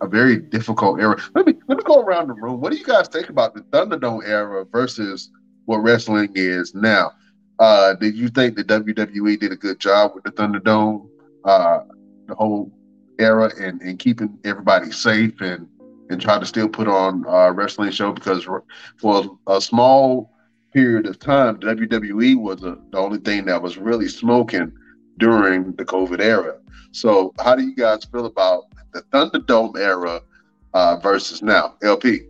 [0.00, 1.20] a very difficult era.
[1.34, 2.60] Let me let me go around the room.
[2.60, 5.30] What do you guys think about the Thunderdome era versus
[5.64, 7.12] what wrestling is now?
[7.58, 11.08] Uh, did you think the WWE did a good job with the Thunderdome,
[11.44, 11.80] uh,
[12.26, 12.72] the whole
[13.18, 15.68] era, and, and keeping everybody safe and
[16.10, 18.12] and try to still put on a wrestling show?
[18.12, 18.46] Because
[18.96, 20.30] for a small
[20.72, 24.72] period of time, WWE was a, the only thing that was really smoking
[25.18, 26.58] during the COVID era.
[26.92, 30.20] So, how do you guys feel about the Thunderdome era
[30.74, 31.74] uh, versus now?
[31.82, 32.22] LP.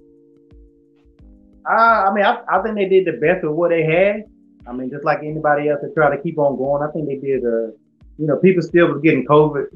[1.69, 4.25] Uh, I mean, I, I think they did the best of what they had.
[4.69, 7.17] I mean, just like anybody else that try to keep on going, I think they
[7.17, 7.45] did.
[7.45, 7.73] a,
[8.19, 9.67] you know, people still was getting COVID.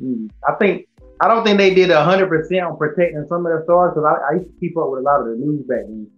[0.49, 0.89] I think
[1.21, 4.33] I don't think they did hundred percent on protecting some of their stars because I,
[4.33, 6.09] I, used to keep up with a lot of the news back then.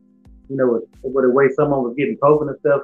[0.48, 2.82] You know, with, with the way someone was getting COVID and stuff.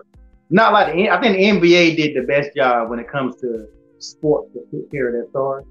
[0.50, 3.68] Not like the, I think the NBA did the best job when it comes to
[3.98, 5.64] sports to take care of their stars.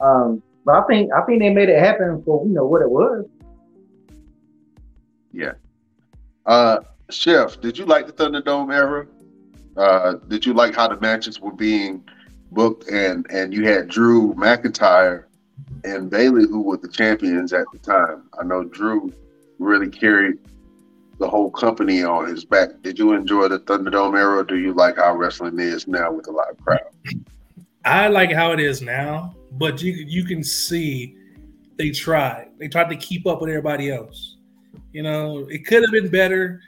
[0.00, 2.90] Um, but I think I think they made it happen for you know what it
[2.90, 3.26] was.
[5.32, 5.52] Yeah.
[6.46, 6.78] Uh,
[7.10, 9.06] Chef, did you like the Thunderdome era?
[9.76, 12.04] Uh, did you like how the matches were being
[12.50, 15.24] booked and and you had Drew McIntyre
[15.84, 18.24] and Bayley who were the champions at the time?
[18.38, 19.12] I know Drew
[19.58, 20.38] really carried
[21.18, 22.70] the whole company on his back.
[22.82, 24.38] Did you enjoy the Thunderdome era?
[24.38, 26.80] Or do you like how wrestling is now with a live crowd?
[27.84, 31.16] I like how it is now, but you you can see
[31.78, 32.50] they tried.
[32.58, 34.36] They tried to keep up with everybody else.
[34.92, 36.60] You know, it could have been better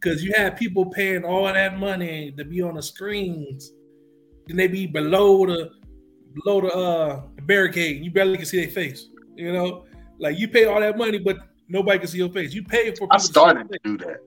[0.00, 3.72] because you had people paying all that money to be on the screens,
[4.48, 5.70] and they be below the
[6.34, 9.06] below the uh the barricade, you barely can see their face.
[9.36, 9.84] You know,
[10.18, 12.52] like you pay all that money, but nobody can see your face.
[12.52, 13.08] You pay for.
[13.10, 14.18] I started to, to do that.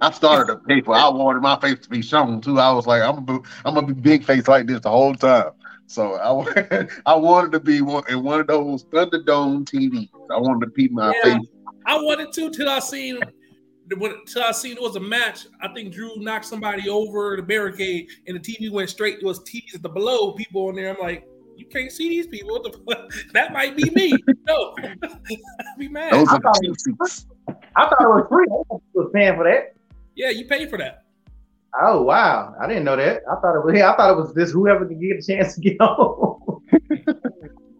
[0.00, 0.94] I started to pay for.
[0.94, 2.58] I wanted my face to be shown too.
[2.58, 5.14] I was like, I'm gonna, be, I'm gonna be big face like this the whole
[5.14, 5.50] time.
[5.86, 10.08] So I, I wanted to be one in one of those Thunderdome TVs.
[10.30, 11.48] I wanted to be my yeah, face.
[11.84, 13.20] I wanted to till I seen
[13.98, 15.46] when till I seen it was a match.
[15.60, 19.18] I think Drew knocked somebody over the barricade, and the TV went straight.
[19.18, 20.94] It was TVs at the below people on there.
[20.94, 21.26] I'm like,
[21.56, 22.50] you can't see these people.
[22.50, 24.12] What the That might be me.
[24.46, 26.12] no, I'd be mad.
[26.12, 27.26] Those I, thought was,
[27.76, 28.46] I thought it was free.
[28.50, 29.74] I was paying for that.
[30.14, 31.04] Yeah, you pay for that.
[31.80, 33.22] Oh wow, I didn't know that.
[33.30, 33.74] I thought it was.
[33.82, 36.62] I thought it was this whoever could get a chance to get on.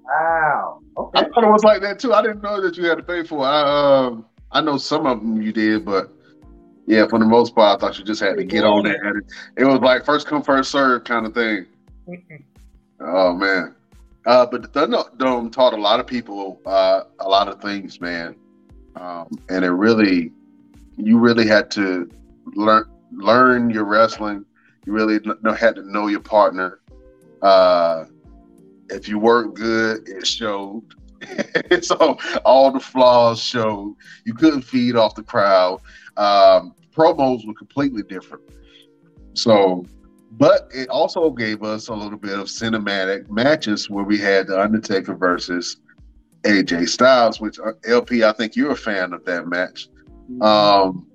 [0.05, 0.81] wow.
[0.97, 1.21] Okay.
[1.21, 2.13] I thought it was like that too.
[2.13, 3.49] I didn't know that you had to pay for it.
[3.49, 6.11] I, um, I know some of them you did, but
[6.87, 9.19] yeah, for the most part, I thought you just had to get on there.
[9.19, 9.25] It,
[9.59, 11.67] it was like first come first serve kind of thing.
[13.01, 13.75] oh man.
[14.27, 18.35] Uh, but the Thunderdome taught a lot of people uh, a lot of things, man.
[18.97, 20.33] Um, and it really,
[20.97, 22.11] you really had to
[22.55, 24.45] learn learn your wrestling.
[24.85, 26.81] You really know, had to know your partner.
[27.41, 28.07] Uh,
[28.89, 30.83] if you weren't good, it showed.
[31.83, 33.97] so all the flaws showed.
[34.25, 35.81] You couldn't feed off the crowd.
[36.17, 38.45] Um, promos were completely different.
[39.35, 39.85] So,
[40.33, 44.61] but it also gave us a little bit of cinematic matches where we had the
[44.61, 45.79] Undertaker versus
[46.43, 49.89] AJ Styles, which uh, LP, I think you're a fan of that match.
[50.31, 50.43] Mm-hmm.
[50.43, 51.07] Um,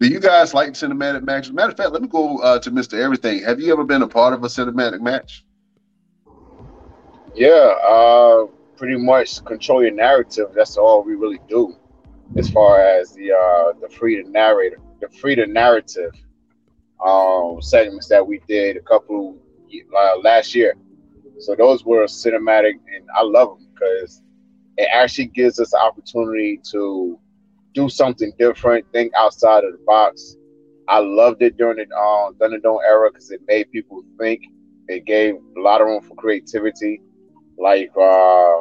[0.00, 1.52] do you guys like cinematic matches?
[1.52, 2.94] Matter of fact, let me go uh, to Mr.
[2.94, 3.42] Everything.
[3.44, 5.44] Have you ever been a part of a cinematic match?
[7.34, 8.46] Yeah, uh,
[8.84, 10.48] pretty much control your narrative.
[10.54, 11.74] That's all we really do,
[12.36, 16.12] as far as the uh, the free to narrator, the free to narrative
[17.02, 19.38] um, segments that we did a couple
[19.98, 20.74] uh, last year.
[21.38, 24.22] So those were cinematic, and I love them because
[24.76, 27.18] it actually gives us opportunity to
[27.72, 30.36] do something different, think outside of the box.
[30.88, 34.42] I loved it during the um, Thunderdome era because it made people think.
[34.88, 37.00] It gave a lot of room for creativity,
[37.56, 38.60] like uh,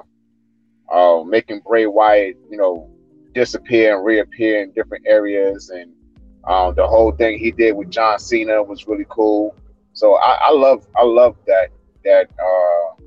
[0.92, 2.90] uh, making Bray Wyatt, you know,
[3.34, 5.92] disappear and reappear in different areas, and
[6.46, 9.56] um, the whole thing he did with John Cena was really cool.
[9.94, 11.70] So I, I love, I love that
[12.04, 13.04] that uh,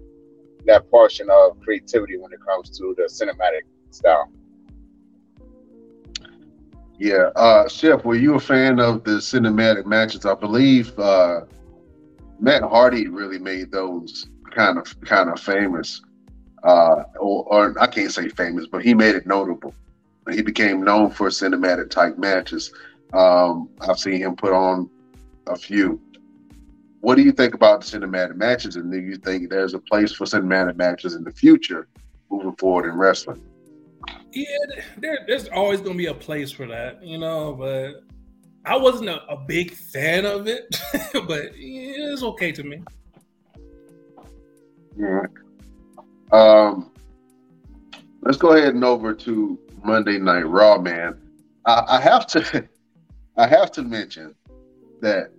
[0.66, 4.30] that portion of creativity when it comes to the cinematic style.
[6.98, 10.24] Yeah, uh, Chef, were you a fan of the cinematic matches?
[10.24, 11.42] I believe uh,
[12.40, 16.02] Matt Hardy really made those kind of kind of famous,
[16.66, 19.72] uh, or, or I can't say famous, but he made it notable.
[20.30, 22.72] He became known for cinematic type matches.
[23.12, 24.90] Um, I've seen him put on
[25.46, 26.00] a few.
[27.00, 30.12] What do you think about the cinematic matches, and do you think there's a place
[30.12, 31.86] for cinematic matches in the future,
[32.30, 33.40] moving forward in wrestling?
[34.32, 34.46] Yeah,
[34.98, 37.54] there, there's always going to be a place for that, you know.
[37.54, 38.02] But
[38.64, 40.66] I wasn't a, a big fan of it,
[41.12, 42.82] but it's okay to me.
[44.98, 45.26] Yeah.
[46.32, 46.90] Um,
[48.22, 51.20] let's go ahead and over to Monday Night Raw, man.
[51.64, 52.68] I, I have to,
[53.36, 54.34] I have to mention
[55.00, 55.30] that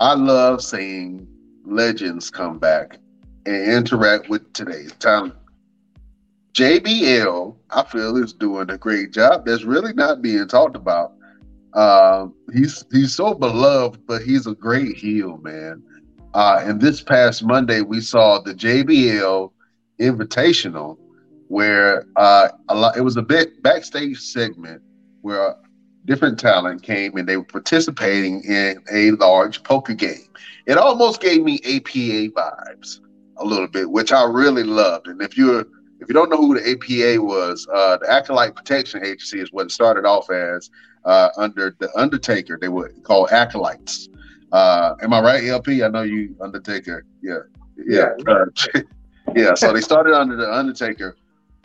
[0.00, 1.26] I love seeing
[1.64, 2.98] legends come back
[3.46, 5.34] and interact with today's talent.
[6.54, 9.44] JBL, I feel, is doing a great job.
[9.44, 11.12] That's really not being talked about.
[11.74, 15.82] Um, he's he's so beloved, but he's a great heel, man.
[16.32, 19.50] Uh, and this past Monday, we saw the JBL
[20.00, 20.98] Invitational,
[21.48, 22.96] where uh, a lot.
[22.96, 24.82] It was a bit backstage segment
[25.22, 25.56] where
[26.04, 30.28] different talent came and they were participating in a large poker game.
[30.66, 33.00] It almost gave me APA vibes
[33.38, 35.08] a little bit, which I really loved.
[35.08, 35.66] And if you're
[36.00, 39.66] if you don't know who the APA was, uh, the Acolyte Protection Agency is what
[39.66, 40.70] it started off as
[41.04, 42.58] uh, under the Undertaker.
[42.60, 44.08] They were called acolytes.
[44.52, 45.82] Uh, am I right, LP?
[45.82, 47.04] I know you Undertaker.
[47.22, 47.38] Yeah,
[47.76, 48.44] yeah, uh,
[49.34, 49.54] yeah.
[49.54, 51.16] So they started under the Undertaker,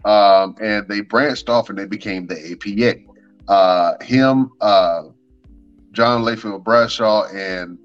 [0.06, 3.02] um, and they branched off and they became the APA.
[3.48, 5.04] Uh, him, uh,
[5.92, 7.78] John Layfield Bradshaw, and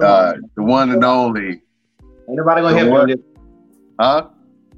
[0.00, 1.62] uh, the one and only.
[2.28, 3.24] Ain't nobody gonna help one, you.
[3.98, 4.28] Huh?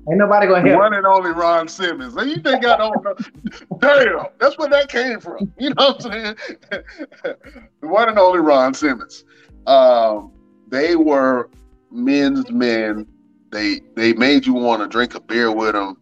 [0.09, 0.81] Ain't nobody gonna help.
[0.81, 2.15] one and only Ron Simmons.
[2.15, 3.15] You think I don't know?
[3.81, 5.53] Damn, that's where that came from.
[5.59, 6.37] You know what I'm saying?
[6.71, 9.25] the one and only Ron Simmons.
[9.67, 10.33] Um,
[10.69, 11.51] they were
[11.97, 13.07] men's men.
[13.51, 15.97] They they made you want to drink a beer with them.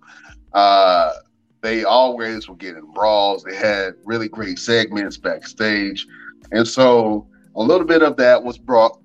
[0.53, 1.13] Uh,
[1.61, 3.43] they always were getting brawls.
[3.43, 6.07] They had really great segments backstage,
[6.53, 7.27] and so
[7.57, 8.99] a little bit of that was brought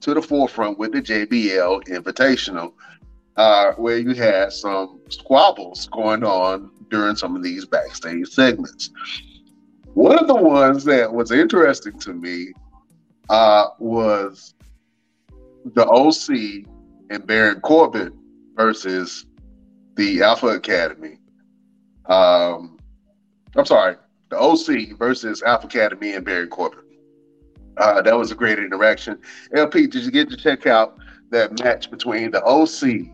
[0.00, 2.72] to the forefront with the JBL Invitational
[3.36, 8.90] uh, where you had some squabbles going on during some of these backstage segments.
[9.94, 12.52] One of the ones that was interesting to me
[13.28, 14.54] uh, was
[15.64, 16.66] the OC
[17.10, 18.12] and Baron Corbin
[18.56, 19.26] versus
[19.96, 21.18] the Alpha Academy.
[22.06, 22.78] Um,
[23.56, 23.96] I'm sorry,
[24.30, 26.84] the OC versus Alpha Academy and Baron Corbin.
[27.76, 29.18] Uh, that was a great interaction.
[29.54, 30.98] LP, did you get to check out
[31.30, 33.08] that match between the OC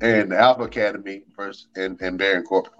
[0.00, 2.72] and the Alpha Academy versus and, and Baron Corbin?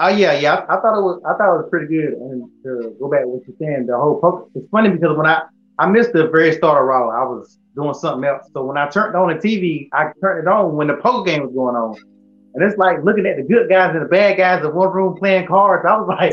[0.00, 0.54] Oh yeah, yeah.
[0.54, 1.22] I, I thought it was.
[1.24, 2.14] I thought it was pretty good.
[2.14, 4.46] And to go back to what you're saying, the whole poker.
[4.56, 5.42] It's funny because when I
[5.78, 8.48] I missed the very start of Raw, I was doing something else.
[8.52, 11.42] So when I turned on the TV, I turned it on when the poker game
[11.42, 11.96] was going on.
[12.54, 15.16] And it's like looking at the good guys and the bad guys in one room
[15.18, 15.84] playing cards.
[15.88, 16.32] I was like,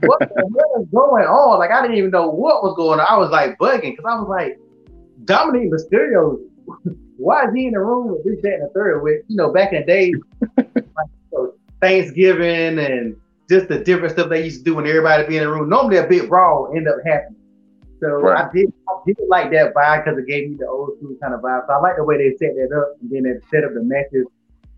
[0.06, 1.58] what the hell is going on?
[1.58, 3.06] Like I didn't even know what was going on.
[3.08, 4.58] I was like bugging because I was like,
[5.24, 6.38] Dominik Mysterio,
[7.16, 9.02] why is he in the room with this, that, and the third?
[9.02, 10.14] With you know, back in the days,
[10.56, 10.84] like, you
[11.32, 13.16] know, Thanksgiving and
[13.50, 15.68] just the different stuff they used to do when everybody be in the room.
[15.68, 17.35] Normally a big brawl end up happening.
[18.00, 18.44] So Right.
[18.44, 21.34] I did I did like that vibe because it gave me the old school kind
[21.34, 21.66] of vibe.
[21.66, 23.82] So I like the way they set that up and then they set up the
[23.82, 24.26] matches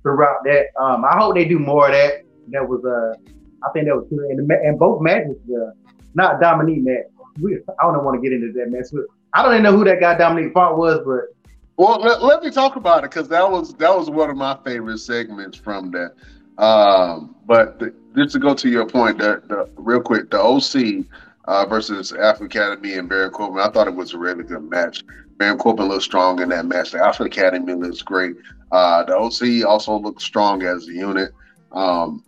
[0.03, 0.66] throughout that.
[0.81, 2.25] Um, I hope they do more of that.
[2.51, 3.19] That was uh,
[3.66, 4.21] I think that was good.
[4.21, 5.71] And, the, and both matches, uh,
[6.14, 7.05] not Dominique match.
[7.41, 8.87] We, I don't want to get into that match.
[9.33, 11.37] I don't even know who that guy Dominique Font was, but
[11.77, 14.57] Well, let, let me talk about it because that was that was one of my
[14.64, 16.14] favorite segments from that.
[16.62, 21.05] Um, but the, just to go to your point, the, the real quick, the OC
[21.49, 25.03] uh, versus Alpha Academy and Baron Corbin, I thought it was a really good match.
[25.39, 26.91] Baron Corbin looked strong in that match.
[26.93, 28.37] The Alpha Academy looks great.
[28.71, 31.33] Uh, the OC also looked strong as a unit.
[31.73, 32.23] Um,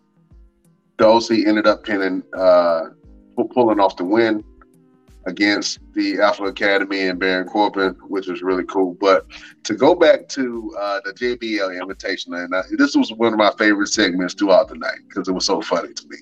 [0.97, 2.87] the OC ended up pinning, uh,
[3.53, 4.43] pulling off the win.
[5.27, 8.97] against the Alpha Academy and Baron Corbin, which was really cool.
[8.99, 9.27] But
[9.65, 13.53] to go back to uh, the JBL invitation, and I, this was one of my
[13.59, 16.17] favorite segments throughout the night because it was so funny to me.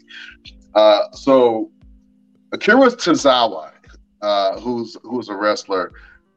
[0.74, 1.70] Uh, so
[2.52, 3.72] Akira Tozawa,
[4.22, 5.92] uh, who's who's a wrestler,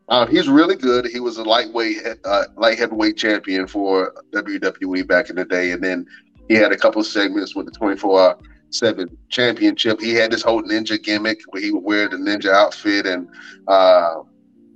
[0.10, 1.06] uh, he's really good.
[1.08, 5.84] He was a lightweight, uh, light heavyweight champion for WWE back in the day, and
[5.84, 6.06] then
[6.48, 8.38] he had a couple segments with the 24
[8.72, 10.00] seven championship.
[10.00, 13.30] He had this whole ninja gimmick where he would wear the ninja outfit, and
[13.68, 14.24] uh,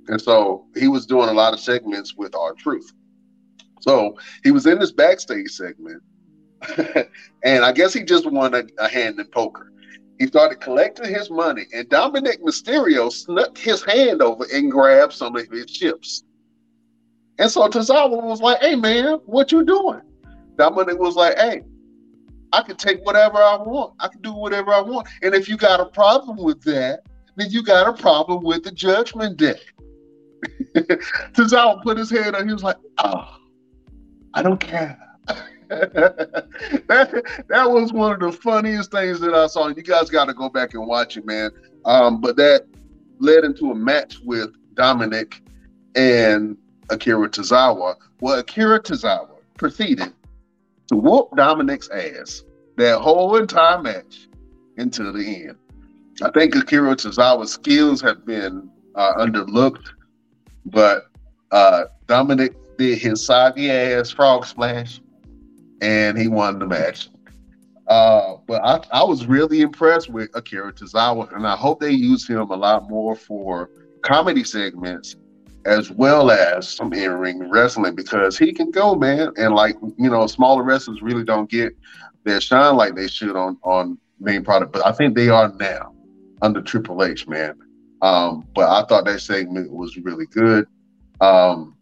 [0.08, 2.92] and so he was doing a lot of segments with R-Truth.
[3.80, 6.02] So he was in this backstage segment,
[7.44, 9.72] and I guess he just won a, a hand in poker.
[10.18, 15.36] He started collecting his money, and Dominik Mysterio snuck his hand over and grabbed some
[15.36, 16.24] of his chips.
[17.38, 20.00] And so Tozawa was like, "Hey man, what you doing?"
[20.56, 21.62] Dominik was like, "Hey,
[22.52, 23.94] I can take whatever I want.
[24.00, 25.08] I can do whatever I want.
[25.22, 27.00] And if you got a problem with that,
[27.36, 29.60] then you got a problem with the judgment day.
[31.34, 33.38] Tozawa put his hand on, he was like, oh,
[34.34, 34.98] I don't care.
[35.68, 39.68] that, that was one of the funniest things that I saw.
[39.68, 41.50] You guys got to go back and watch it, man.
[41.84, 42.66] Um, but that
[43.18, 45.40] led into a match with Dominik
[45.94, 46.56] and
[46.90, 47.96] Akira Tozawa.
[48.20, 50.12] Well, Akira Tozawa proceeded
[50.88, 52.44] to whoop Dominik's ass
[52.76, 54.28] that whole entire match
[54.76, 55.56] until the end.
[56.22, 59.88] I think Akira Tozawa's skills have been uh, underlooked,
[60.66, 61.06] but
[61.50, 65.00] uh, Dominik did his soggy ass frog splash,
[65.80, 67.08] and he won the match.
[67.86, 72.28] Uh, but I, I was really impressed with Akira Tozawa, and I hope they use
[72.28, 73.70] him a lot more for
[74.02, 75.16] comedy segments
[75.66, 79.32] as well as some in-ring wrestling because he can go, man.
[79.36, 81.76] And like you know, smaller wrestlers really don't get
[82.24, 85.94] their shine like they should on on main product, but I think they are now
[86.42, 87.54] under Triple H, man.
[88.02, 90.66] Um, but I thought that segment was really good.
[91.20, 91.76] Um,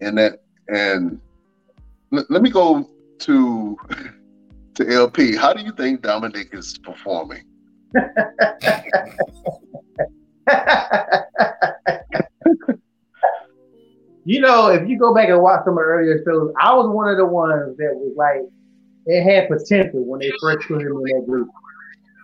[0.00, 1.20] and that and
[2.10, 2.88] let me go
[3.20, 3.76] to
[4.74, 5.36] to LP.
[5.36, 7.44] How do you think Dominik is performing?
[14.24, 16.88] you know, if you go back and watch some of the earlier shows, I was
[16.88, 18.42] one of the ones that was like,
[19.06, 21.48] it had potential when they first put him in that group.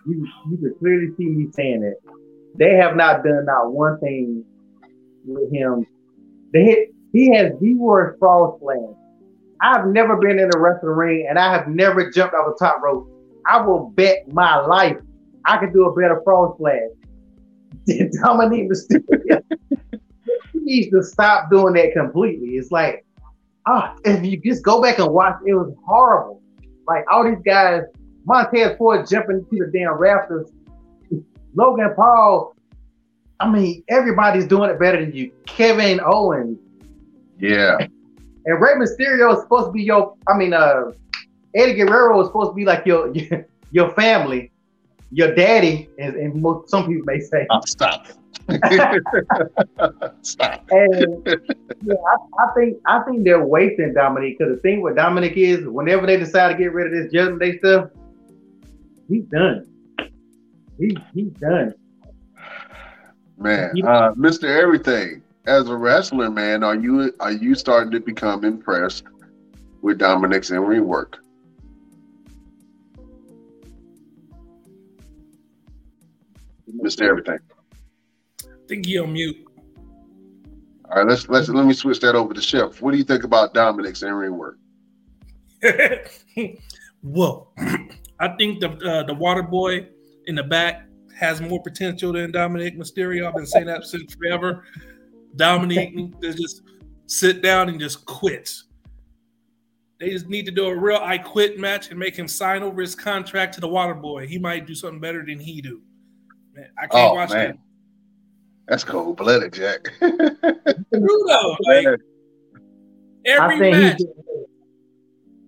[0.06, 1.96] You you could clearly see me saying that.
[2.56, 4.44] They have not done not one thing
[5.24, 5.86] with him.
[6.52, 8.94] They hit, he has the worst frog slam.
[9.60, 12.82] I've never been in a wrestling ring and I have never jumped off a top
[12.82, 13.10] rope.
[13.46, 14.96] I will bet my life
[15.44, 16.90] I could do a better frog splash
[17.86, 19.42] than Dominik Mysterio
[20.54, 22.56] needs to stop doing that completely.
[22.56, 23.04] It's like,
[23.66, 26.40] ah, if you just go back and watch, it was horrible.
[26.86, 27.82] Like all these guys,
[28.24, 30.50] Montez Ford jumping to the damn rafters,
[31.54, 32.54] Logan Paul.
[33.40, 35.30] I mean, everybody's doing it better than you.
[35.46, 36.58] Kevin Owens.
[37.38, 37.86] Yeah.
[38.46, 40.92] And Rey Mysterio is supposed to be your, I mean, uh,
[41.54, 43.12] Eddie Guerrero is supposed to be like your
[43.70, 44.52] your family,
[45.10, 47.46] your daddy, and, and most, some people may say.
[47.50, 48.06] Oh, stop.
[50.22, 50.66] Stop.
[50.70, 51.22] And
[51.82, 55.66] yeah, I, I, think I think they're wasting Dominik because the thing with Dominik is
[55.66, 57.88] whenever they decide to get rid of this Judgment Day stuff,
[59.08, 59.66] he's done.
[60.78, 61.74] He's he's done.
[63.38, 64.44] Man, uh, Mr.
[64.44, 69.04] Everything, as a wrestler, man, are you are you starting to become impressed
[69.82, 71.18] with Dominik's in ring work?
[76.82, 77.02] Mr.
[77.02, 77.38] Everything.
[78.42, 79.36] I think he on mute.
[80.90, 82.80] All right, let's let's let me switch that over to Chef.
[82.80, 84.58] What do you think about Dominik's in ring work?
[87.02, 87.52] well,
[88.20, 89.88] I think the uh, the water boy
[90.26, 93.28] in the back has more potential than Dominik Mysterio.
[93.28, 94.64] I've been saying that since forever.
[95.36, 96.62] Dominik needs to just
[97.06, 98.50] sit down and just quit.
[100.00, 102.80] They just need to do a real I quit match and make him sign over
[102.80, 104.26] his contract to the water boy.
[104.26, 105.80] He might do something better than he do.
[106.52, 107.48] Man, I can't Oh, watch man.
[107.48, 107.58] that.
[108.68, 109.92] That's cold blooded, Jack.
[110.00, 110.28] True
[110.92, 111.86] though, like
[113.26, 114.00] every match.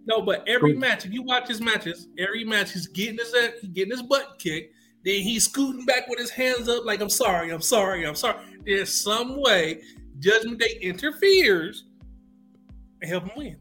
[0.07, 3.71] No, but every match, if you watch his matches, every match he's getting his he's
[3.71, 4.73] getting his butt kicked.
[5.07, 8.39] Then he's scooting back with his hands up, like I'm sorry, I'm sorry, I'm sorry.
[8.65, 9.81] There's some way
[10.19, 11.85] Judgment Day interferes
[13.01, 13.57] and help him win.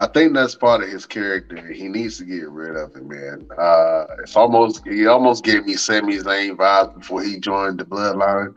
[0.00, 1.70] I think that's part of his character.
[1.70, 3.46] He needs to get rid of it, man.
[3.58, 8.54] Uh, it's almost he almost gave me Sami Zayn vibes before he joined the Bloodline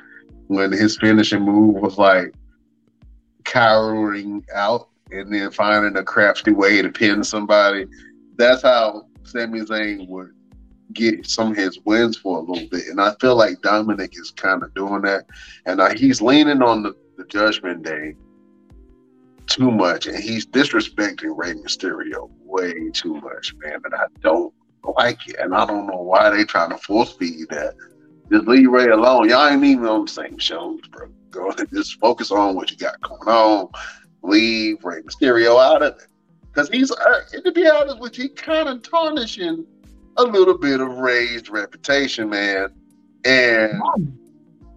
[0.47, 2.33] when his finishing move was like
[3.43, 7.85] cowering out and then finding a crafty way to pin somebody.
[8.37, 10.31] That's how Sami Zayn would
[10.95, 14.31] get some of his wins for a little bit, and I feel like Dominik is
[14.31, 15.25] kind of doing that,
[15.65, 18.15] and uh, he's leaning on the, the Judgment Day
[19.47, 24.53] too much, and he's disrespecting Rey Mysterio way too much, man, and I don't
[24.97, 27.75] like it, and I don't know why they trying to force feed that.
[28.31, 29.29] Just leave Rey alone.
[29.29, 31.09] Y'all ain't even on the same shows, bro.
[31.29, 33.69] Go just focus on what you got going on.
[34.23, 36.07] Leave Rey Mysterio out of it.
[36.47, 39.65] Because he's, uh, to be honest with you, kind of tarnishing
[40.17, 42.69] a little bit of raised reputation, man.
[43.25, 43.81] And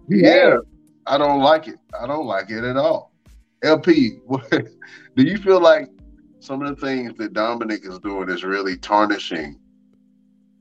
[0.07, 0.57] yeah,
[1.05, 1.79] I don't like it.
[1.99, 3.11] I don't like it at all.
[3.63, 5.89] LP, what, do you feel like
[6.39, 9.59] some of the things that Dominik is doing is really tarnishing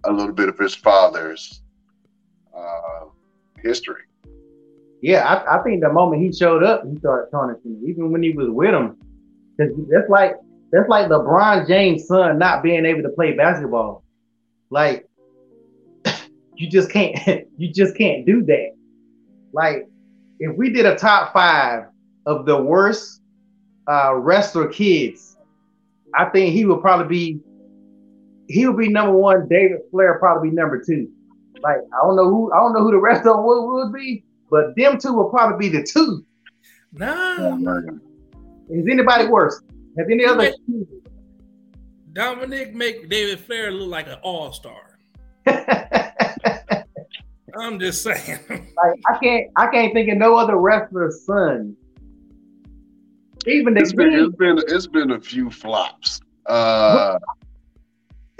[0.04, 1.62] a little bit of his father's
[2.56, 3.06] uh,
[3.62, 4.02] history?
[5.00, 7.80] Yeah, I, I, think the moment he showed up, he started tarnishing.
[7.86, 8.96] Even when he was with him,
[9.56, 10.34] because that's like
[10.72, 14.02] that's like LeBron James' son not being able to play basketball.
[14.70, 15.08] Like
[16.54, 18.74] you just can't you just can't do that.
[19.52, 19.88] Like
[20.38, 21.84] if we did a top five
[22.26, 23.22] of the worst
[23.86, 25.36] uh, wrestler kids,
[26.14, 27.40] I think he would probably be
[28.48, 29.48] he would be number one.
[29.48, 31.10] David Flair probably be number two.
[31.62, 33.92] Like I don't know who I don't know who the rest of them would, would
[33.92, 36.24] be, but them two will probably be the two.
[36.92, 37.56] Nah.
[38.70, 39.60] Is anybody worse?
[39.98, 40.52] Has any other?
[42.18, 44.98] Dominik make David Flair look like an all star.
[47.56, 48.40] I'm just saying.
[48.48, 51.76] like I can't, I can't think of no other wrestler's son.
[53.46, 56.20] Even the it's been, it's been, it's been a few flops.
[56.46, 57.20] Uh,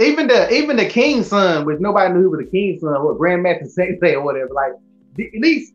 [0.00, 3.16] even the even the King's son, which nobody knew who was the King's son, what
[3.16, 4.50] Grandmaster Sensei or whatever.
[4.54, 4.72] Like
[5.20, 5.72] at least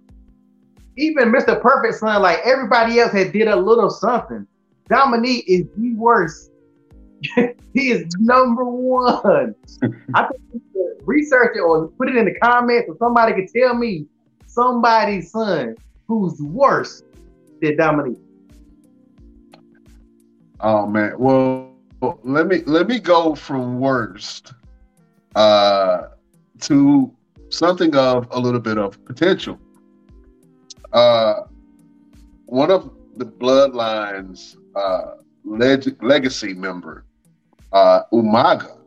[0.97, 1.61] even Mr.
[1.61, 4.45] Perfect son, like everybody else had did a little something.
[4.89, 6.49] Dominique is the worst.
[7.73, 9.55] he is number one.
[10.13, 10.63] I think
[11.05, 14.05] research it or put it in the comments, or somebody could tell me
[14.45, 15.75] somebody's son
[16.07, 17.03] who's worse
[17.61, 18.19] than Dominique.
[20.59, 21.73] Oh man, well
[22.23, 24.53] let me let me go from worst
[25.35, 26.07] uh,
[26.61, 27.13] to
[27.49, 29.59] something of a little bit of potential.
[30.91, 31.43] Uh,
[32.45, 37.05] one of the bloodlines uh, leg- legacy member,
[37.73, 38.77] uh, Umaga.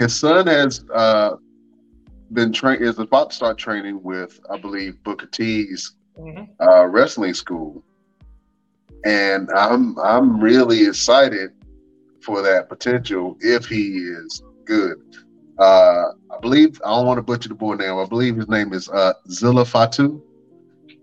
[0.00, 1.36] His son has uh,
[2.32, 6.44] been trained is about to start training with, I believe, Booker T's mm-hmm.
[6.60, 7.84] uh, wrestling school,
[9.04, 11.52] and I'm I'm really excited
[12.20, 14.96] for that potential if he is good.
[15.58, 17.96] Uh, I believe I don't want to butcher the boy name.
[17.96, 20.20] I believe his name is uh, Zilla Fatu.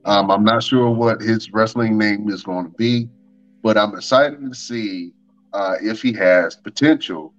[0.04, 3.08] Um, I'm not sure what his wrestling name is going to be,
[3.62, 5.14] but I'm excited to see
[5.54, 7.34] uh, if he has potential.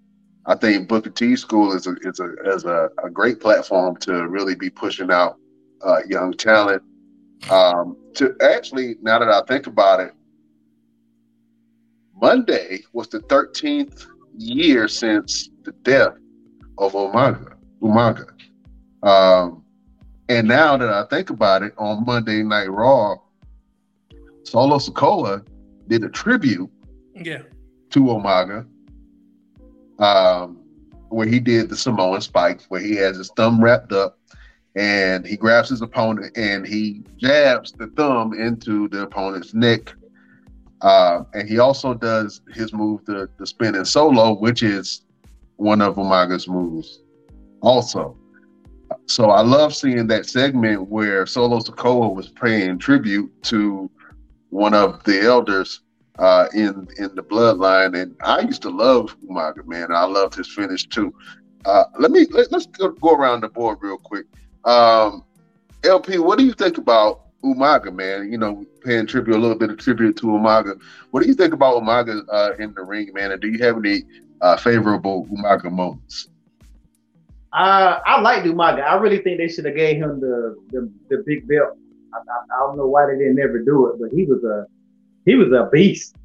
[0.44, 4.26] I think Booker T School is a is a is a, a great platform to
[4.26, 5.36] really be pushing out
[5.84, 6.82] uh, young talent.
[7.50, 10.12] Um, to actually, now that I think about it,
[12.14, 14.06] Monday was the 13th
[14.36, 16.14] year since the death
[16.78, 17.54] of Umaga.
[17.80, 18.26] Umaga.
[19.02, 19.64] Um,
[20.28, 23.16] and now that I think about it, on Monday Night Raw,
[24.44, 25.44] Solo Sikoa
[25.88, 26.70] did a tribute
[27.14, 27.42] yeah.
[27.92, 28.66] To Umaga,
[29.98, 30.58] um,
[31.08, 34.18] where he did the Samoan spike, where he has his thumb wrapped up
[34.74, 39.92] and he grabs his opponent and he jabs the thumb into the opponent's neck.
[40.80, 45.04] Uh, and he also does his move, the, the spinning solo, which is
[45.56, 47.02] one of Umaga's moves
[47.60, 48.16] also.
[49.06, 53.90] So I love seeing that segment where Solo Sikoa was paying tribute to
[54.50, 55.80] one of the elders
[56.18, 59.92] uh, in in the bloodline, and I used to love Umaga, man.
[59.92, 61.14] I loved his finish too.
[61.64, 64.26] Uh, let me let, us go, around the board real quick.
[64.64, 65.24] Um,
[65.84, 68.30] LP, what do you think about Umaga, man?
[68.30, 70.80] You know, paying tribute a little bit of tribute to Umaga.
[71.10, 73.32] What do you think about Umaga uh, in the ring, man?
[73.32, 74.02] And do you have any
[74.40, 76.28] uh, favorable Umaga moments?
[77.52, 78.82] Uh, I like Umaga.
[78.82, 81.76] I really think they should have gave him the the, the big belt.
[82.14, 84.66] I, I, I, don't know why they didn't ever do it, but he was a
[85.24, 86.16] he was a beast.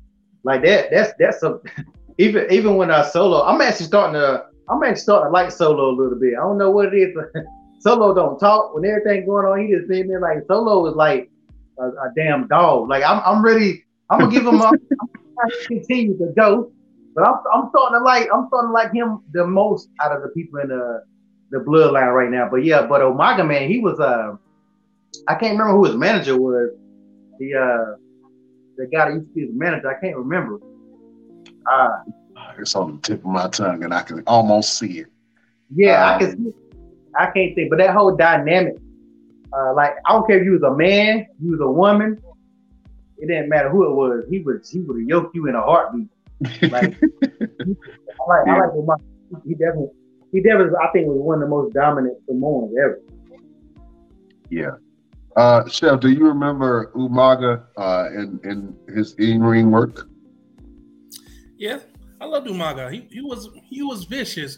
[0.44, 0.90] Like that.
[0.92, 1.60] That's that's a
[2.18, 3.44] even even when I solo.
[3.44, 6.34] I'm actually starting to I'm actually starting to like solo a little bit.
[6.38, 7.16] I don't know what it is.
[7.80, 9.66] solo don't talk when everything going on.
[9.66, 11.30] He just there like solo is like
[11.80, 12.90] a, a damn dog.
[12.90, 13.84] Like I'm I'm ready.
[14.10, 14.62] I'm gonna give him.
[14.62, 14.66] a,
[15.40, 16.72] I'm continue to go,
[17.16, 20.22] but I'm I'm starting to like I'm starting to like him the most out of
[20.24, 21.04] the people in the
[21.52, 22.50] the bloodline right now.
[22.50, 24.36] But yeah, but Umaga man, he was uh
[25.28, 26.72] I can't remember who his manager was.
[27.40, 27.96] The uh
[28.78, 30.60] the guy that used to be his manager, I can't remember.
[31.72, 31.90] Uh
[32.60, 35.08] it's on the tip of my tongue and I can almost see it.
[35.76, 36.54] Yeah, I Um, can see.
[37.16, 38.76] I can't think, but that whole dynamic,
[39.56, 42.18] uh, like I don't care if you was a man, you was a woman,
[43.18, 44.26] it didn't matter who it was.
[44.30, 46.08] He would he would yoked you in a heartbeat.
[46.70, 49.00] Like, I like I like.
[49.46, 49.90] He definitely
[50.32, 53.00] he definitely I think was one of the most dominant Samoans ever.
[54.50, 54.72] Yeah.
[55.38, 60.08] Uh, Chef, do you remember Umaga uh, in, in his in-ring work?
[61.58, 61.78] Yeah,
[62.20, 62.92] I love Umaga.
[62.92, 64.58] He, he was he was vicious,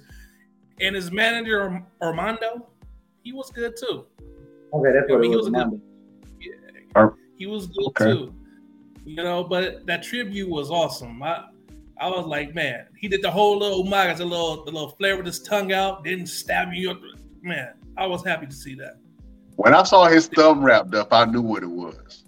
[0.80, 2.70] and his manager Arm- Armando,
[3.24, 4.06] he was good too.
[4.74, 5.50] Okay, that's what I what mean, it he was.
[5.50, 7.18] was a Armando.
[7.38, 8.06] He was good Okay.
[8.06, 8.34] too.
[9.04, 11.22] You know, but that tribute was awesome.
[11.22, 11.44] I
[12.00, 15.18] I was like, man, he did the whole little Umaga, the little the little flare
[15.18, 16.96] with his tongue out, didn't stab you.
[17.42, 18.96] Man, I was happy to see that.
[19.60, 22.24] When I saw his thumb wrapped up, I knew what it was.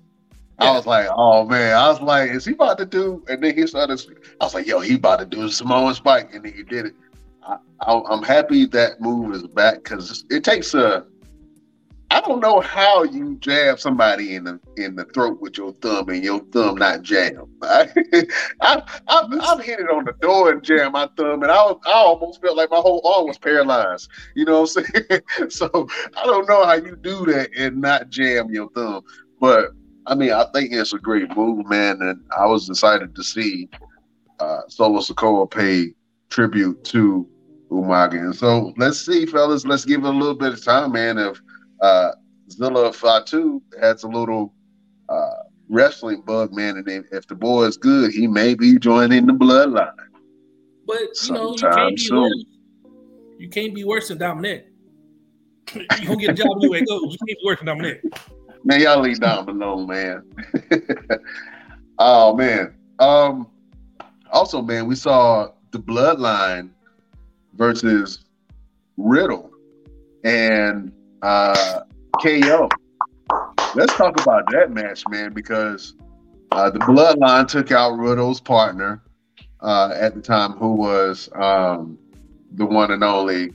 [0.60, 3.24] I was like, oh man, I was like, is he about to do?
[3.30, 4.02] And then he started.
[4.42, 6.88] I was like, yo, he about to do a Samoan spike, and then he did
[6.88, 6.94] it.
[7.42, 11.06] I, I, I'm happy that move is back because it takes a.
[12.12, 16.10] I don't know how you jab somebody in the in the throat with your thumb
[16.10, 17.48] and your thumb not jam.
[17.62, 17.88] I,
[18.62, 21.80] I, I've, I've hit it on the door and jammed my thumb, and I was,
[21.88, 24.10] I almost felt like my whole arm was paralyzed.
[24.36, 25.50] You know what I'm saying?
[25.50, 25.88] so
[26.18, 29.04] I don't know how you do that and not jam your thumb.
[29.40, 29.70] But
[30.06, 33.70] I mean, I think it's a great move, man, and I was excited to see
[34.42, 35.94] uh, Solo Sikoa pay
[36.30, 37.26] tribute to
[37.72, 38.20] Umaga.
[38.20, 41.18] And so let's see, fellas, let's give it a little bit of time, man.
[41.18, 41.42] If
[41.82, 42.12] uh,
[42.50, 44.54] Zilla Fatu has a little
[45.10, 49.26] uh, wrestling bug, man, and if, if the boy is good, he may be joining
[49.26, 49.92] the bloodline.
[50.86, 52.22] But you know, you can't be soon.
[52.22, 52.46] worse.
[53.38, 54.64] You can't be worse than Dominik.
[55.74, 56.84] you gonna get a job anyway.
[56.86, 57.02] Go.
[57.04, 58.02] You can't be worse than Dominik.
[58.64, 60.24] Man, y'all leave Dom alone, man.
[62.00, 62.76] oh man.
[63.00, 63.48] Um
[64.32, 66.70] also, man, we saw the bloodline
[67.54, 68.26] versus
[68.98, 69.50] Riddle
[70.24, 70.92] and
[71.22, 71.82] uh
[72.22, 72.70] KO.
[73.74, 75.96] Let's talk about that match, man, because
[76.52, 79.02] uh, the bloodline took out Riddle's partner
[79.62, 81.98] uh, at the time, who was um,
[82.54, 83.54] the one and only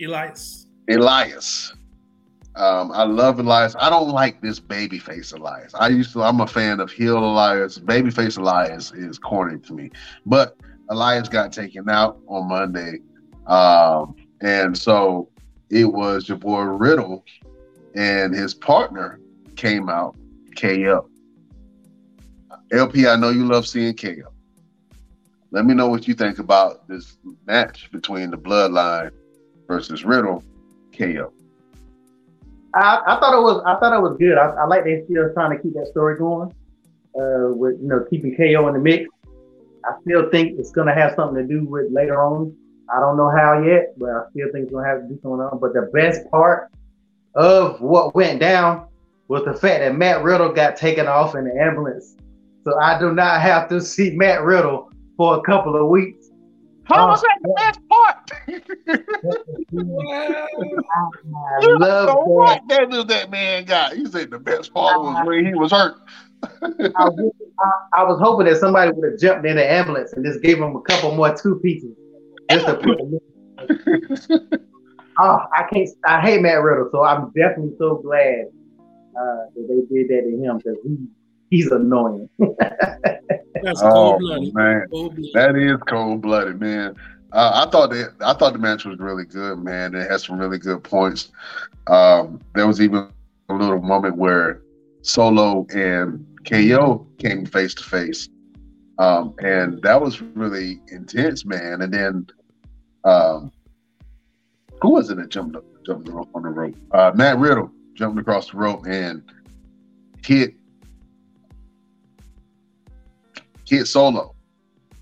[0.00, 0.66] Elias.
[0.88, 1.74] Elias.
[2.56, 3.74] Um, I love Elias.
[3.78, 5.72] I don't like this babyface Elias.
[5.74, 6.22] I used to.
[6.22, 7.78] I'm a fan of heel Elias.
[7.78, 9.90] Babyface Elias is corny to me,
[10.26, 10.56] but
[10.90, 12.98] Elias got taken out on Monday,
[13.46, 15.28] um, and so
[15.72, 17.24] it was your boy Riddle
[17.94, 19.18] and his partner
[19.56, 20.14] came out
[20.56, 21.08] KO.
[22.72, 24.32] LP, I know you love seeing KO.
[25.50, 27.16] Let me know what you think about this
[27.46, 29.12] match between the Bloodline
[29.66, 30.44] versus Riddle
[30.96, 31.32] KO.
[32.74, 34.36] I, I thought it was I thought it was good.
[34.36, 36.54] I, I like they still trying to keep that story going.
[37.14, 39.08] Uh, with you know keeping KO in the mix.
[39.84, 42.56] I still think it's gonna have something to do with later on.
[42.94, 45.40] I don't know how yet, but I still think it's gonna have to do something
[45.40, 45.58] on.
[45.58, 46.70] But the best part
[47.34, 48.86] of what went down
[49.28, 52.16] was the fact that Matt Riddle got taken off in the ambulance.
[52.64, 56.28] So I do not have to see Matt Riddle for a couple of weeks.
[56.84, 58.30] How was that the best part?
[58.48, 58.60] I
[61.62, 62.26] You love know that.
[62.26, 63.94] what that that man got.
[63.94, 65.94] He said the best part was when he was hurt.
[66.42, 66.68] I,
[66.98, 70.58] I, I was hoping that somebody would have jumped in the ambulance and just gave
[70.58, 71.96] him a couple more two pieces.
[72.52, 73.18] Just to put him
[75.18, 75.88] oh, I can't.
[76.06, 78.46] I hate Matt Riddle, so I'm definitely so glad
[79.16, 80.96] uh, that they did that to him because he
[81.50, 82.28] he's annoying.
[83.62, 84.54] That's Oh cold blooded.
[84.54, 85.34] man, Cold blooded.
[85.34, 86.94] that is cold blooded, man.
[87.32, 89.94] Uh, I thought that I thought the match was really good, man.
[89.94, 91.30] It had some really good points.
[91.88, 93.08] Um, there was even
[93.48, 94.62] a little moment where
[95.02, 98.28] Solo and KO came face to face,
[98.98, 101.82] um, and that was really intense, man.
[101.82, 102.26] And then,
[103.04, 103.52] um,
[104.80, 106.74] who was it that jumped up, jumped the rope on the rope?
[106.92, 109.22] Uh, Matt Riddle jumped across the rope and
[110.24, 110.54] hit
[113.66, 114.34] hit Solo,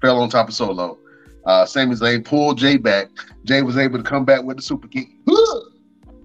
[0.01, 0.99] fell on top of Solo.
[1.45, 3.09] Uh, Sami Zayn pulled Jey back.
[3.45, 5.09] Jey was able to come back with the super kick,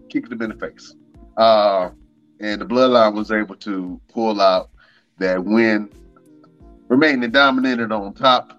[0.09, 0.93] kicked him in the face.
[1.37, 1.89] Uh,
[2.39, 4.69] and the Bloodline was able to pull out
[5.17, 5.89] that win,
[6.89, 8.54] remaining dominated on top.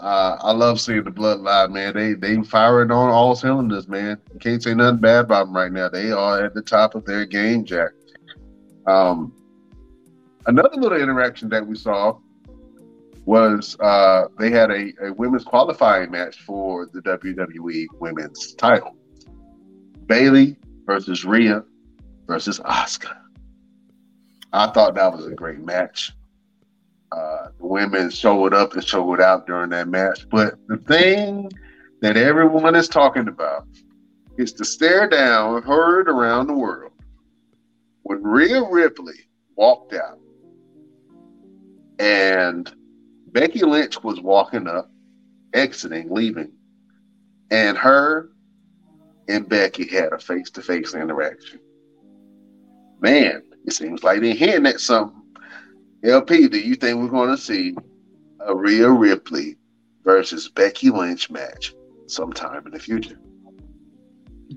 [0.00, 1.94] Uh, I love seeing the Bloodline, man.
[1.94, 4.18] They they firing on all cylinders, man.
[4.32, 5.90] You can't say nothing bad about them right now.
[5.90, 7.90] They are at the top of their game, Jack.
[8.86, 9.34] Um,
[10.46, 12.18] another little interaction that we saw
[13.26, 18.96] was uh, they had a, a women's qualifying match for the WWE Women's Title.
[20.06, 21.62] Bayley versus Rhea
[22.26, 23.16] versus Asuka.
[24.52, 26.12] I thought that was a great match.
[27.12, 31.50] Uh, the women showed up and showed out during that match, but the thing
[32.00, 33.66] that everyone is talking about
[34.38, 36.92] is to stare down, heard around the world.
[38.02, 40.18] When Rhea Ripley walked out
[41.98, 42.72] and
[43.32, 44.90] Becky Lynch was walking up,
[45.52, 46.52] exiting, leaving,
[47.50, 48.30] and her
[49.28, 51.60] and Becky had a face to face interaction.
[53.00, 55.19] Man, it seems like they're hearing that something.
[56.04, 57.74] LP, do you think we're going to see
[58.46, 59.56] a Rhea Ripley
[60.04, 61.74] versus Becky Lynch match
[62.06, 63.18] sometime in the future?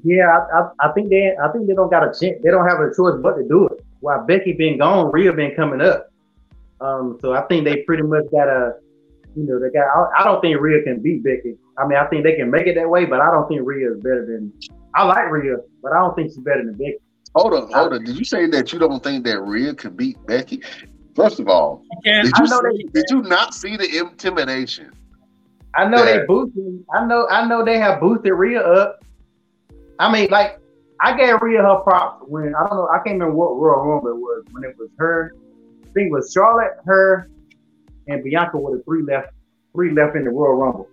[0.04, 2.42] Yeah, I, I, I think they I think they don't got a chance.
[2.44, 3.86] They don't have a choice but to do it.
[4.00, 6.12] While Becky been gone, Rhea been coming up.
[6.82, 8.74] Um, so I think they pretty much got a,
[9.36, 9.86] you know, they got.
[9.86, 11.56] I, I don't think Rhea can beat Becky.
[11.78, 13.92] I mean, I think they can make it that way, but I don't think Rhea
[13.92, 14.52] is better than.
[14.96, 16.98] I like Rhea, but I don't think she's better than Becky.
[17.36, 18.04] Hold on, hold on.
[18.04, 20.62] Did you say that you don't think that Rhea can beat Becky?
[21.16, 24.92] First of all, did you know see, did you not see the intimidation?
[25.76, 26.20] I know Yeah.
[26.20, 26.84] they boosted.
[26.94, 27.28] I know.
[27.30, 29.04] I know they have boosted Rhea up.
[30.00, 30.60] I mean, like
[31.00, 32.88] I gave Rhea her props when I don't know.
[32.88, 35.32] I can't remember what Royal Rumble it was when it was her.
[35.84, 37.28] I think it was Charlotte, her,
[38.08, 39.30] and Bianca were the three left.
[39.74, 40.88] Three left in the Royal Rumble.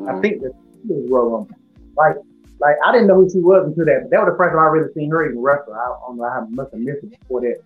[0.00, 0.22] I Mhm.
[0.22, 0.52] think that
[0.88, 1.56] was Royal Rumble.
[1.96, 2.16] Like,
[2.60, 4.08] like I didn't know who she was until that.
[4.10, 5.74] That was the first time I really seen her even wrestle.
[5.74, 6.24] I don't know.
[6.24, 7.56] I must have missed it before that.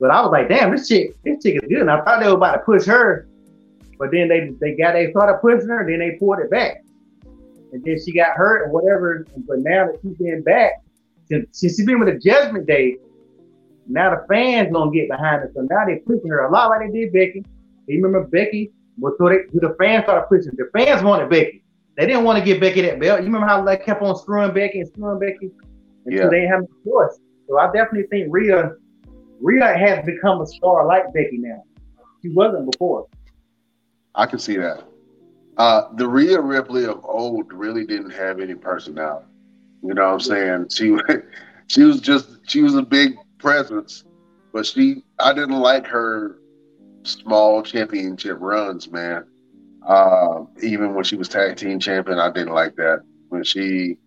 [0.00, 1.80] But I was like, damn, this chick, this chick is good.
[1.80, 3.28] And I thought they were about to push her,
[3.98, 6.84] but then they they got they started pushing her, then they pulled it back,
[7.72, 9.26] and then she got hurt or whatever.
[9.46, 10.72] But now that she's been back,
[11.28, 12.96] since she's been with the Judgment Day,
[13.88, 15.50] now the fans gonna get behind her.
[15.54, 17.44] So now they pushing her a lot like they did Becky.
[17.86, 18.70] You remember Becky?
[18.98, 20.52] Well, so they, the fans started pushing.
[20.56, 21.64] The fans wanted Becky.
[21.96, 23.20] They didn't want to give Becky that belt.
[23.20, 25.50] You remember how they kept on screwing Becky and screwing Becky
[26.06, 26.28] until Yeah.
[26.28, 27.18] they didn't have no choice.
[27.48, 28.72] So I definitely think Rhea,
[29.40, 31.62] Rhea has become a star like Becky now.
[32.22, 33.06] She wasn't before.
[34.14, 34.84] I can see that.
[35.56, 39.26] Uh, the Rhea Ripley of old really didn't have any personality.
[39.82, 40.68] You know what I'm saying?
[40.70, 40.96] She
[41.68, 44.04] she was just she was a big presence,
[44.52, 46.38] but she I didn't like her
[47.04, 49.24] small championship runs, man.
[49.86, 53.02] Uh, even when she was tag team champion, I didn't like that.
[53.28, 53.98] When she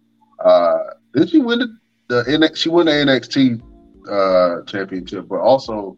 [0.43, 0.77] uh,
[1.13, 1.77] did she win the,
[2.07, 3.61] the NX, she won the NXT
[4.09, 5.97] uh, championship, but also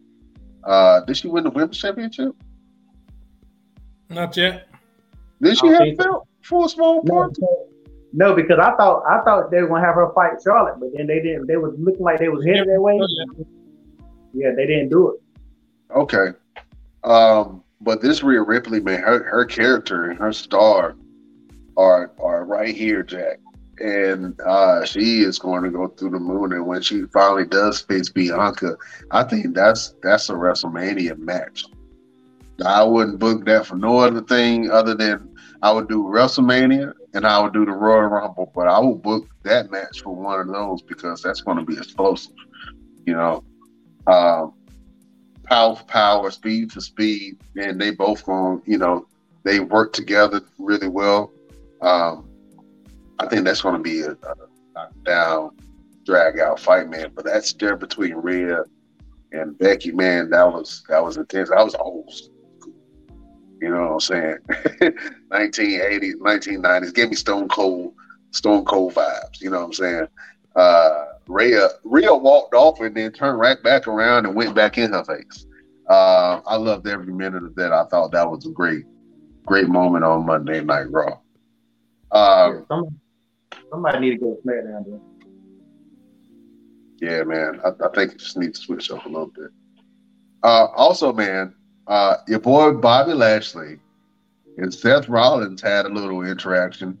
[0.64, 2.34] uh, did she win the women's championship?
[4.08, 4.68] Not yet.
[5.40, 6.04] Did she have think so.
[6.04, 7.30] belt for a small No,
[8.12, 11.06] no, because I thought I thought they were gonna have her fight Charlotte, but then
[11.06, 11.46] they didn't.
[11.46, 12.98] They was looking like they was headed that way.
[14.32, 15.94] Yeah, they didn't do it.
[15.96, 16.28] Okay.
[17.02, 20.96] Um, but this Rhea Ripley, man, her her character and her star
[21.76, 23.40] are are right here, Jack.
[23.80, 26.52] And uh, she is going to go through the moon.
[26.52, 28.76] And when she finally does face Bianca,
[29.10, 31.64] I think that's that's a WrestleMania match.
[32.64, 37.26] I wouldn't book that for no other thing other than I would do WrestleMania and
[37.26, 38.52] I would do the Royal Rumble.
[38.54, 41.76] But I will book that match for one of those because that's going to be
[41.76, 42.34] explosive.
[43.06, 43.44] You know,
[44.06, 44.54] um,
[45.44, 49.06] power for power, speed for speed, and they both going, you know,
[49.44, 51.32] they work together really well.
[51.82, 52.28] Um,
[53.18, 54.34] I think that's going to be a, a
[54.74, 55.56] knockdown,
[56.04, 57.12] drag out fight, man.
[57.14, 58.64] But that's there between Rhea
[59.32, 60.30] and Becky, man.
[60.30, 61.50] That was that was intense.
[61.50, 62.12] I was old.
[63.60, 64.36] You know what I'm saying?
[65.30, 66.94] 1980s, 1990s.
[66.94, 67.94] Give me Stone Cold,
[68.32, 69.40] Stone Cold vibes.
[69.40, 70.06] You know what I'm saying?
[70.54, 74.92] Uh, Rhea, Rhea walked off and then turned right back around and went back in
[74.92, 75.46] her face.
[75.88, 77.72] Uh, I loved every minute of that.
[77.72, 78.84] I thought that was a great,
[79.46, 81.18] great moment on Monday Night Raw.
[82.12, 82.66] Um,
[83.74, 84.84] Somebody, need to go to SmackDown.
[84.84, 85.00] Then.
[87.00, 87.60] yeah, man.
[87.64, 89.50] I, I think it just needs to switch up a little bit.
[90.44, 91.52] Uh, also, man,
[91.88, 93.80] uh, your boy Bobby Lashley
[94.58, 96.96] and Seth Rollins had a little interaction,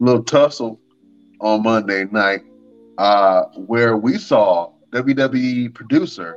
[0.00, 0.80] a little tussle
[1.40, 2.42] on Monday night,
[2.98, 6.34] uh, where we saw WWE producer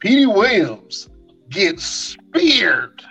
[0.00, 1.08] Petey Williams
[1.48, 3.02] get speared,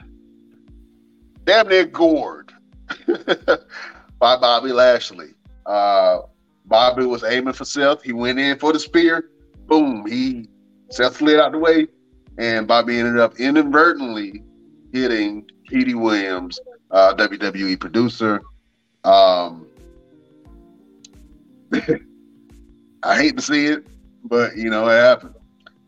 [1.43, 2.53] damn near gored
[4.20, 5.35] by Bobby Lashley.
[5.66, 6.22] Uh,
[6.66, 8.01] Bobby was aiming for Seth.
[8.01, 9.30] He went in for the spear.
[9.68, 10.05] Boom.
[10.05, 10.49] He
[10.89, 11.88] Seth slid out the way,
[12.38, 14.43] and Bobby ended up inadvertently
[14.91, 16.59] hitting Petey Williams,
[16.91, 18.41] uh, WWE producer.
[19.03, 19.68] Um,
[23.03, 23.86] I hate to see it,
[24.24, 25.36] but you know it happened.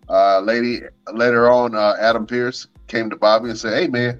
[0.09, 0.81] Uh, lady
[1.13, 4.19] later on, uh, Adam Pearce came to Bobby and said, "Hey, man,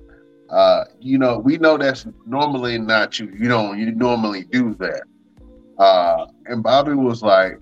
[0.49, 3.29] uh, you know we know that's normally not you.
[3.37, 5.03] You don't you normally do that."
[5.77, 7.59] Uh, and Bobby was like,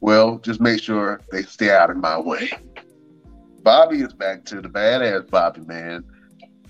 [0.00, 2.50] "Well, just make sure they stay out of my way."
[3.62, 6.04] Bobby is back to the badass Bobby, man.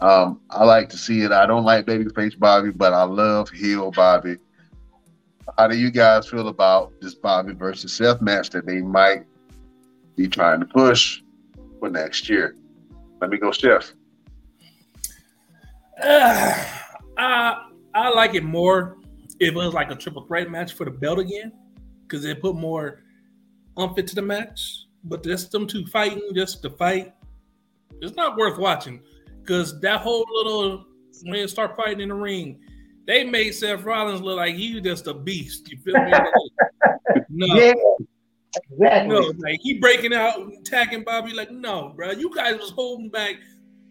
[0.00, 1.32] Um, I like to see it.
[1.32, 4.36] I don't like babyface Bobby, but I love heel Bobby.
[5.56, 9.24] How do you guys feel about this Bobby versus Seth match that they might
[10.16, 11.22] be trying to push
[11.78, 12.56] for next year?
[13.20, 13.92] Let me go, Chef.
[16.02, 16.64] Uh,
[17.16, 18.96] I I like it more
[19.42, 21.52] if it was like a triple threat match for the belt again,
[22.02, 23.02] because it put more
[23.76, 24.86] umph into the match.
[25.04, 27.12] But just them two fighting, just to fight,
[28.00, 29.02] it's not worth watching.
[29.40, 30.86] Because that whole little
[31.24, 32.60] when they start fighting in the ring,
[33.06, 35.68] they made Seth Rollins look like he was just a beast.
[35.68, 36.12] You feel me?
[37.28, 37.46] no.
[37.56, 37.74] Yeah,
[38.70, 39.08] exactly.
[39.08, 41.32] No, like he breaking out, attacking Bobby.
[41.32, 43.34] Like, no, bro, you guys was holding back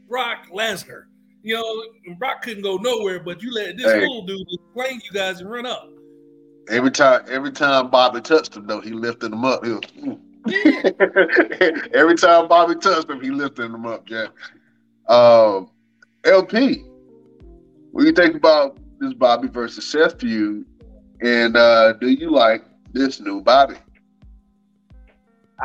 [0.07, 1.05] Brock Lesnar.
[1.43, 4.01] You know, Brock couldn't go nowhere, but you let this Hey.
[4.01, 5.89] little dude just flank you guys and run up.
[6.69, 9.65] Every time, every time Bobby touched him, though, he lifted him up.
[9.65, 9.81] He was,
[11.93, 14.05] every time Bobby touched him, he lifted him up.
[14.05, 14.29] Jack.
[15.07, 15.69] Um,
[16.23, 16.83] LP,
[17.91, 20.65] what do you think about this Bobby versus Seth feud?
[21.21, 22.63] And uh, do you like
[22.93, 23.75] this new Bobby?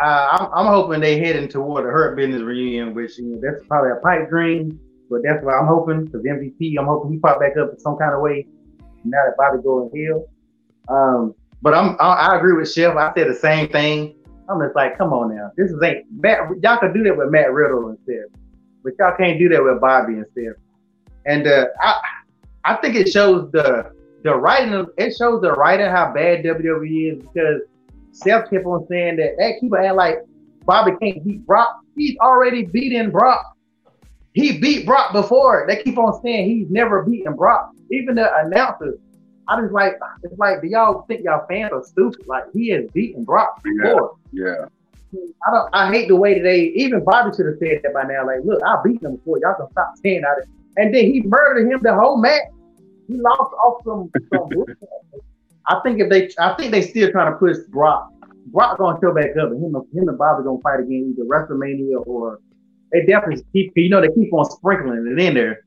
[0.03, 3.65] Uh, I'm, I'm hoping they heading toward a Hurt Business reunion, which you know, that's
[3.67, 4.79] probably a pipe dream,
[5.11, 6.07] but that's what I'm hoping.
[6.07, 8.47] Because MVP, I'm hoping he pop back up in some kind of way.
[9.05, 10.27] Now that Bobby going heel,
[10.89, 12.97] um, but I'm I, I agree with Chef.
[12.97, 14.17] I said the same thing.
[14.49, 16.41] I'm just like, come on now, this is ain't Matt.
[16.63, 18.25] Y'all could do that with Matt Riddle instead,
[18.83, 20.55] but y'all can't do that with Bobby instead.
[21.25, 22.01] And uh, I
[22.65, 23.93] I think it shows the
[24.23, 24.87] the writing.
[24.99, 27.63] It shows the writing how bad WWE is because
[28.13, 30.19] Seth kept on saying that that keep on like
[30.65, 31.81] Bobby can't beat Brock.
[31.97, 33.56] He's already beaten Brock.
[34.37, 35.65] He beat Brock before.
[35.67, 37.73] They keep on saying he's never beaten Brock.
[37.91, 38.99] Even the announcers,
[39.49, 42.27] I just like it's like, do y'all think y'all fans are stupid?
[42.27, 44.19] Like he has beaten Brock before.
[44.33, 44.67] Yeah.
[45.15, 45.71] I don't.
[45.73, 48.27] I hate the way that they even Bobby should have said that by now.
[48.27, 49.39] Like, look, I beat him before.
[49.39, 50.45] Y'all can stop saying that.
[50.77, 52.43] And then he murdered him the whole match.
[53.09, 54.11] He lost off some.
[54.35, 54.51] some.
[55.69, 58.11] I think if they, I think they still trying to push Brock.
[58.49, 62.07] Brock gonna show back up, and him, him and Bobby gonna fight again either WrestleMania
[62.07, 62.41] or
[62.93, 63.73] they definitely keep.
[63.77, 65.65] You know, they keep on sprinkling it in there.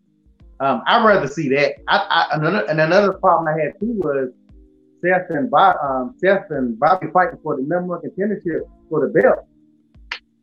[0.59, 1.75] Um, I'd rather see that.
[1.87, 4.29] I, I another and another problem I had too was
[5.01, 9.21] Seth and Bob, um, Seth and Bobby fighting for the number one contendership for the
[9.21, 9.45] belt.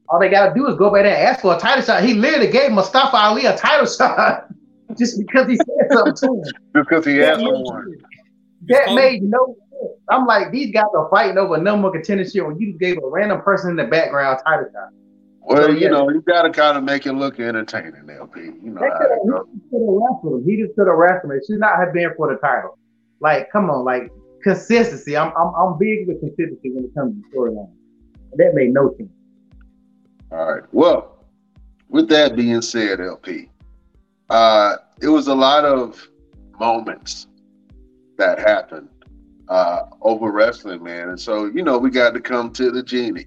[0.09, 2.03] All they gotta do is go back there and ask for a title shot.
[2.03, 4.49] He literally gave Mustafa Ali a title shot
[4.97, 6.53] just because he said something to him.
[6.73, 7.97] Because he asked for one.
[8.69, 9.93] That made no sense.
[10.11, 13.43] I'm like, these guys are fighting over number one contendership when you gave a random
[13.43, 14.91] person in the background a title shot.
[15.47, 15.89] Well, So, you yeah.
[15.91, 18.41] know, you got to kind of make it look entertaining, LP.
[18.41, 20.45] You know They how could have wrestled him.
[20.45, 21.39] He just could have wrestled him.
[21.39, 22.79] It should not have been for the title.
[23.21, 24.11] Like, come on, like
[24.43, 25.17] consistency.
[25.17, 27.71] I'm I'm, I'm big with consistency when it comes to storyline.
[28.35, 29.09] That made no sense.
[30.33, 30.63] All right.
[30.73, 31.25] Well,
[31.89, 33.49] with that being said, LP,
[34.31, 36.09] uh, it was a lot of
[36.59, 37.29] moments
[38.19, 38.89] that happened
[39.49, 41.11] uh, over wrestling, man.
[41.11, 43.27] And so, you know, we got to come to the genie,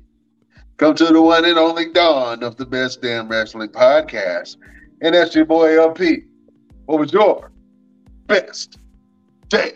[0.80, 4.56] come to the one and only Dawn of the Best Damn Wrestling Podcast.
[5.02, 6.24] And that's your boy LP.
[6.86, 7.52] What was your
[8.28, 8.80] best
[9.50, 9.74] damn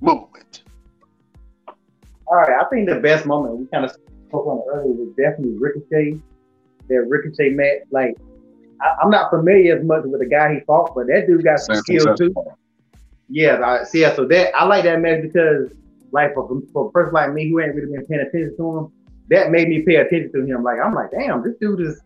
[0.00, 0.62] moment?
[2.26, 5.58] All right, I think the best moment we kind of spoke on earlier was definitely
[5.58, 6.20] Ricochet.
[6.88, 8.16] That Ricochet match, like
[8.80, 11.58] I, I'm not familiar as much with the guy he fought, but that dude got
[11.58, 12.34] some skill too.
[13.28, 14.02] Yeah, I see.
[14.02, 15.70] Yeah, so that I like that match because,
[16.12, 18.92] like, for, for a person like me who ain't really been paying attention to him,
[19.30, 20.62] that made me pay attention to him.
[20.62, 22.00] Like, I'm like, damn, this dude is,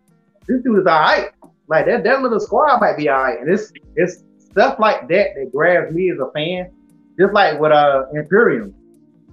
[0.46, 1.30] this dude is all right.
[1.68, 5.28] Like that, that little squad might be all right, and it's it's stuff like that
[5.34, 6.70] that grabs me as a fan.
[7.18, 8.74] Just like with uh Imperium,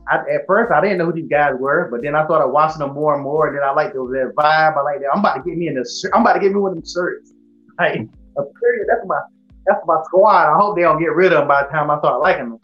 [0.08, 2.80] I, at first I didn't know who these guys were, but then I started watching
[2.80, 3.48] them more and more.
[3.48, 4.78] And then I like those that vibe.
[4.78, 5.10] I like that.
[5.12, 5.84] I'm about to get me in the.
[5.84, 6.12] shirt.
[6.16, 7.34] I'm about to get me one of them shirts.
[7.80, 9.20] Like Imperium, that's my
[9.66, 10.54] that's my squad.
[10.54, 12.60] I hope they don't get rid of them by the time I start liking them.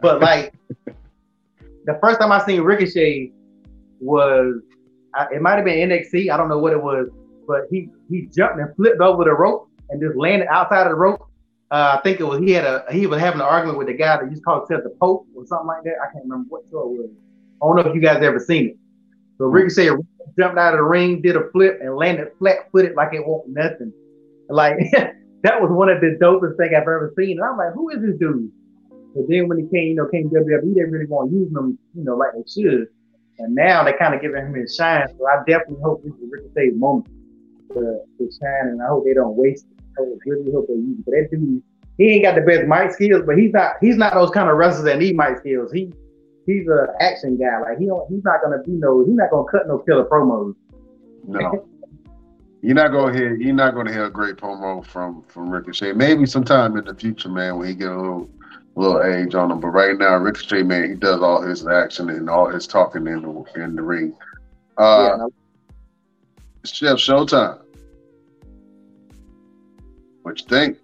[0.00, 0.54] But like
[0.86, 3.32] the first time I seen Ricochet
[4.04, 4.60] was
[5.32, 6.30] it might have been NXT.
[6.30, 7.08] I don't know what it was,
[7.46, 10.96] but he he jumped and flipped over the rope and just landed outside of the
[10.96, 11.20] rope.
[11.70, 13.94] Uh, I think it was he had a he was having an argument with the
[13.94, 15.94] guy that used to call himself the Pope or something like that.
[16.02, 17.10] I can't remember what show it was.
[17.62, 18.76] I don't know if you guys ever seen it.
[19.38, 19.90] So Ricochet
[20.38, 23.54] jumped out of the ring, did a flip, and landed flat footed like it wasn't
[23.54, 23.92] nothing.
[24.48, 24.76] Like
[25.42, 27.38] that was one of the dopest thing I've ever seen.
[27.38, 28.50] And I'm like, who is this dude?
[29.14, 31.78] But then when he came, you know, came WWE, they really want to use him,
[31.94, 32.88] you know, like they should.
[33.38, 35.06] And now they kind of giving him his shine.
[35.18, 37.08] So I definitely hope this is Ricochet's moment
[37.72, 39.82] to, to shine, and I hope they don't waste it.
[39.98, 41.04] I really hope they use it.
[41.04, 41.62] But that dude,
[41.98, 44.56] he ain't got the best mic skills, but he's not he's not those kind of
[44.56, 45.72] wrestlers that need mic skills.
[45.72, 45.92] He
[46.46, 47.60] he's a action guy.
[47.60, 50.54] Like he don't he's not gonna be no he's not gonna cut no killer promos.
[51.26, 51.68] No.
[52.62, 53.36] You're not gonna hear.
[53.36, 55.92] You're not gonna hear a great promo from from Ricochet.
[55.92, 58.30] Maybe sometime in the future, man, when he get a little
[58.76, 59.60] little age on him.
[59.60, 63.22] But right now, Ricochet, man, he does all his action and all his talking in
[63.22, 64.14] the in the ring.
[64.76, 65.26] Uh, yeah,
[66.64, 67.60] Chef Showtime.
[70.22, 70.78] What you think?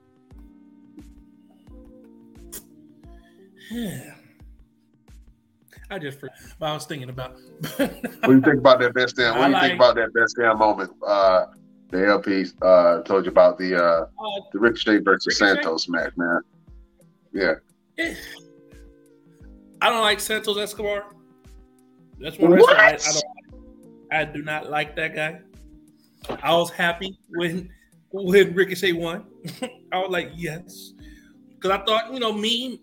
[3.70, 4.14] Yeah.
[5.93, 6.30] I just, for-
[6.61, 7.36] I was thinking about.
[7.76, 7.88] What
[8.26, 9.34] do you think about that best damn?
[9.38, 10.93] What do you like- think about that best damn moment?
[11.05, 11.47] Uh,
[11.88, 15.55] the LP uh, told you about the uh, Uh, the Ricochet versus Ricochet?
[15.62, 16.41] Santos match, man.
[17.32, 17.55] Yeah.
[19.82, 21.14] I don't like Santos Escobar.
[22.18, 23.24] That's one reason I, I don't.
[24.12, 25.40] I do not like that guy.
[26.42, 27.70] I was happy when
[28.11, 29.24] when Ricochet won.
[29.92, 30.92] I was like, yes,
[31.55, 32.80] because I thought you know me,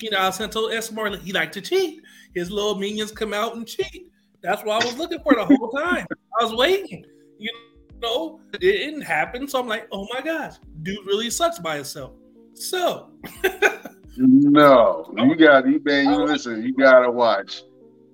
[0.00, 2.02] you know Santos Escobar he liked to cheat.
[2.34, 4.10] His little minions come out and cheat.
[4.42, 6.06] That's what I was looking for the whole time.
[6.40, 7.04] I was waiting.
[7.38, 7.50] You
[8.00, 9.48] know, it didn't happen.
[9.48, 12.12] So I'm like, oh my gosh, dude really sucks by himself.
[12.54, 13.10] So
[14.18, 15.24] No, Oh.
[15.24, 16.06] you got you man.
[16.10, 16.24] You oh.
[16.24, 16.62] listen.
[16.62, 17.62] You gotta watch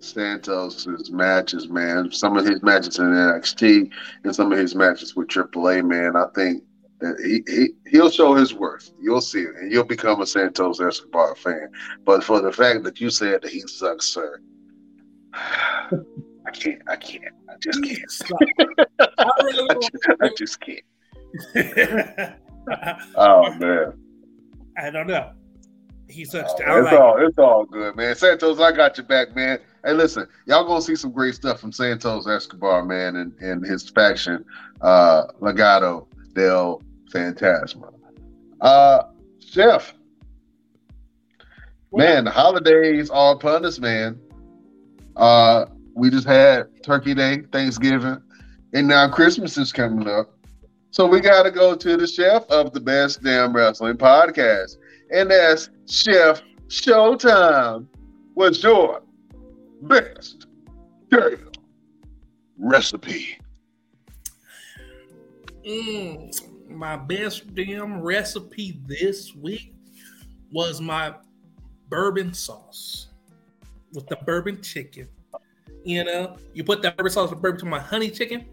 [0.01, 2.11] Santos's matches, man.
[2.13, 3.91] Some of his matches in NXT
[4.25, 6.15] and some of his matches with AAA, man.
[6.17, 6.63] I think
[7.01, 8.91] that he, he he'll show his worth.
[9.01, 11.69] You'll see it, and you'll become a Santos Escobar fan.
[12.05, 14.41] But for the fact that you said that he sucks, sir,
[15.35, 16.83] I can't.
[16.87, 17.35] I can't.
[17.49, 18.89] I just can't.
[19.19, 22.35] I really I don't- just, I just can't.
[23.17, 23.93] Oh man.
[24.79, 25.33] I don't know.
[26.09, 26.53] He sucks.
[26.61, 28.15] Oh, I it's all it's all good, man.
[28.15, 29.59] Santos, I got your back, man.
[29.85, 33.89] Hey, listen, y'all gonna see some great stuff from Santos Escobar, man, and, and his
[33.89, 34.45] faction,
[34.81, 36.83] uh, Legado del
[37.13, 37.93] Fantasma.
[38.61, 39.05] Uh,
[39.41, 39.95] Chef,
[41.93, 44.19] man, the holidays are upon us, man.
[45.17, 48.21] Uh, we just had Turkey Day, Thanksgiving,
[48.75, 50.31] and now Christmas is coming up.
[50.91, 54.77] So we got to go to the chef of the best damn wrestling podcast
[55.11, 57.87] and that's Chef Showtime.
[58.35, 59.03] What's your
[59.83, 60.47] best
[61.11, 61.51] damn
[62.59, 63.39] recipe?
[65.67, 69.75] Mm, my best damn recipe this week
[70.51, 71.15] was my
[71.89, 73.09] bourbon sauce
[73.93, 75.09] with the bourbon chicken.
[75.85, 78.47] You know, you put that bourbon sauce with bourbon to my honey chicken.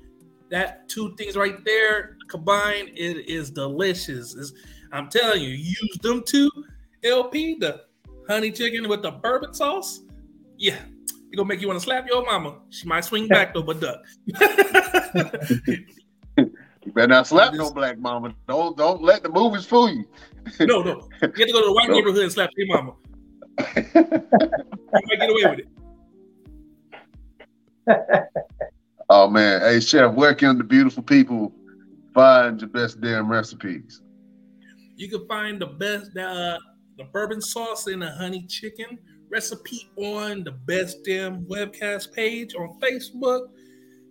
[0.49, 4.33] That two things right there combined, it is delicious.
[4.35, 4.53] It's-
[4.91, 6.51] I'm telling you, use them two
[7.03, 7.81] LP, the
[8.27, 10.01] honey chicken with the bourbon sauce.
[10.57, 10.77] Yeah,
[11.31, 12.59] it gonna make you want to slap your mama.
[12.69, 13.99] She might swing back though, but duck.
[16.83, 18.33] You better not slap no black mama.
[18.47, 20.03] Don't don't let the movies fool you.
[20.61, 21.07] No, no.
[21.21, 21.93] You have to go to the white No.
[21.93, 22.93] neighborhood and slap your mama.
[23.59, 23.83] You
[24.91, 25.67] might get away with it.
[29.11, 31.53] Oh man, hey chef, where can the beautiful people
[32.15, 34.01] find your best damn recipes?
[34.95, 36.57] You can find the best uh,
[36.97, 38.97] the bourbon sauce and the honey chicken
[39.29, 43.47] recipe on the best damn webcast page on Facebook.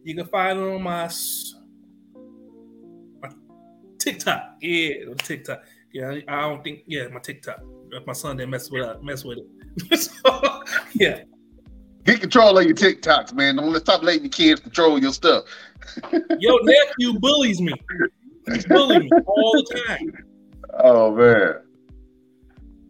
[0.02, 1.10] You can find it on my,
[3.22, 3.28] my
[3.98, 4.56] TikTok.
[4.60, 5.62] Yeah, on TikTok.
[5.92, 6.80] Yeah, I don't think.
[6.86, 7.60] Yeah, my TikTok.
[7.92, 9.96] If my son didn't mess with it, mess with it.
[9.98, 10.62] so,
[10.94, 11.24] yeah,
[12.04, 13.56] Get control of your TikToks, man.
[13.56, 15.44] Don't let stop letting your kids control your stuff.
[16.38, 17.74] your nephew bullies me.
[18.52, 20.24] He's bullying me all the time.
[20.82, 21.56] Oh man.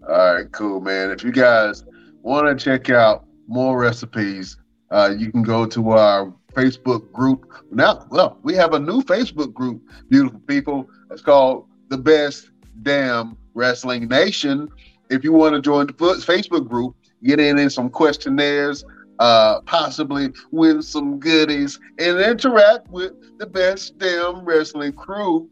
[0.09, 1.10] All right, cool, man.
[1.10, 1.85] If you guys
[2.22, 4.56] want to check out more recipes,
[4.90, 7.52] uh, you can go to our Facebook group.
[7.70, 10.89] Now, well, we have a new Facebook group, beautiful people.
[11.10, 12.51] It's called the Best
[12.82, 14.68] Damn Wrestling Nation.
[15.10, 18.85] If you want to join the Facebook group, get in in some questionnaires,
[19.18, 25.48] uh, possibly win some goodies, and interact with the Best Damn Wrestling crew.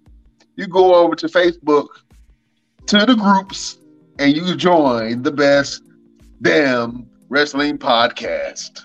[0.57, 1.89] You go over to Facebook
[2.87, 3.78] to the groups
[4.19, 5.83] and you join the best
[6.43, 8.83] damn wrestling podcast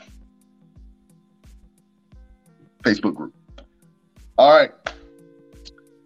[2.84, 3.34] Facebook group.
[4.38, 4.72] All right.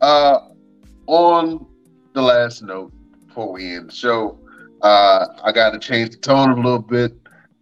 [0.01, 0.39] Uh
[1.07, 1.65] on
[2.13, 2.91] the last note
[3.27, 4.37] before we end the show,
[4.81, 7.13] uh I gotta change the tone a little bit.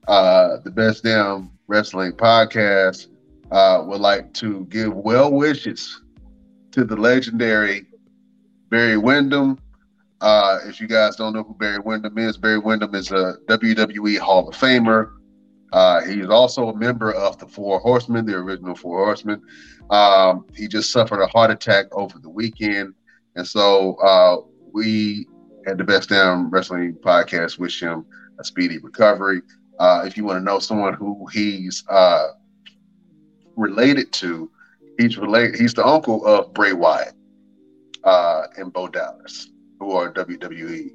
[0.07, 3.07] Uh the best damn wrestling podcast
[3.51, 6.01] uh would like to give well wishes
[6.71, 7.85] to the legendary
[8.69, 9.57] Barry Windham.
[10.21, 14.17] Uh, if you guys don't know who Barry Windham is, Barry Windham is a WWE
[14.17, 15.11] Hall of Famer.
[15.73, 19.41] Uh, he's also a member of the Four Horsemen, the original Four Horsemen.
[19.89, 22.93] Um, he just suffered a heart attack over the weekend.
[23.35, 24.37] And so uh,
[24.71, 25.27] we
[25.67, 28.05] at the Best Damn Wrestling Podcast wish him
[28.39, 29.41] a speedy recovery.
[29.79, 32.27] Uh, if you want to know someone who he's uh,
[33.55, 34.49] related to,
[34.97, 35.59] he's related.
[35.59, 37.13] He's the uncle of Bray Wyatt
[38.03, 39.49] uh, and Bo Dallas,
[39.79, 40.91] who are WWE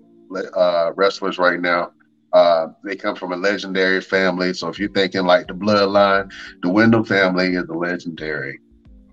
[0.56, 1.92] uh, wrestlers right now.
[2.32, 4.52] Uh, they come from a legendary family.
[4.54, 6.30] So if you're thinking like the bloodline,
[6.62, 8.60] the Windham family is a legendary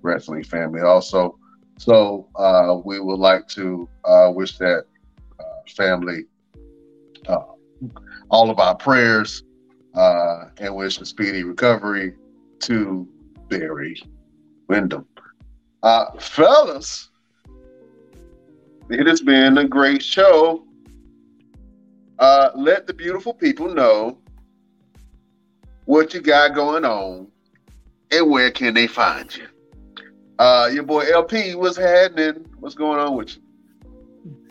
[0.01, 1.37] wrestling family also.
[1.79, 4.85] So uh, we would like to uh, wish that
[5.39, 5.43] uh,
[5.75, 6.25] family
[7.27, 7.37] uh,
[8.29, 9.43] all of our prayers
[9.95, 12.13] uh, and wish a speedy recovery
[12.61, 13.07] to
[13.49, 13.99] Barry
[14.67, 15.05] Windham.
[16.19, 17.09] fellas,
[18.89, 20.63] it has been a great show.
[22.19, 24.17] Uh, let the beautiful people know
[25.85, 27.27] what you got going on
[28.11, 29.47] and where can they find you.
[30.39, 32.45] Uh, your boy LP, what's happening?
[32.59, 33.41] What's going on with you?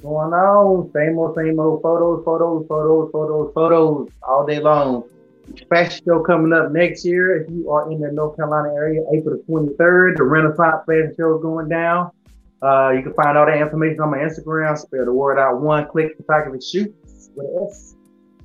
[0.02, 5.04] Going on, same old, same old photos, photos, photos, photos, photos all day long.
[5.68, 7.42] Fashion show coming up next year.
[7.42, 11.36] If you are in the North Carolina area, April the 23rd, the Renaissance Fashion Show
[11.36, 12.10] is going down.
[12.62, 14.76] Uh, you can find all that information on my Instagram.
[14.78, 16.94] Spell the word out one click, photography shoot
[17.34, 17.94] with an S.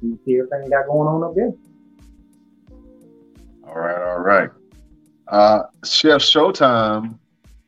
[0.01, 1.51] You see everything got going on up there.
[3.67, 4.49] All right, all right.
[5.27, 7.17] Uh, Chef Showtime,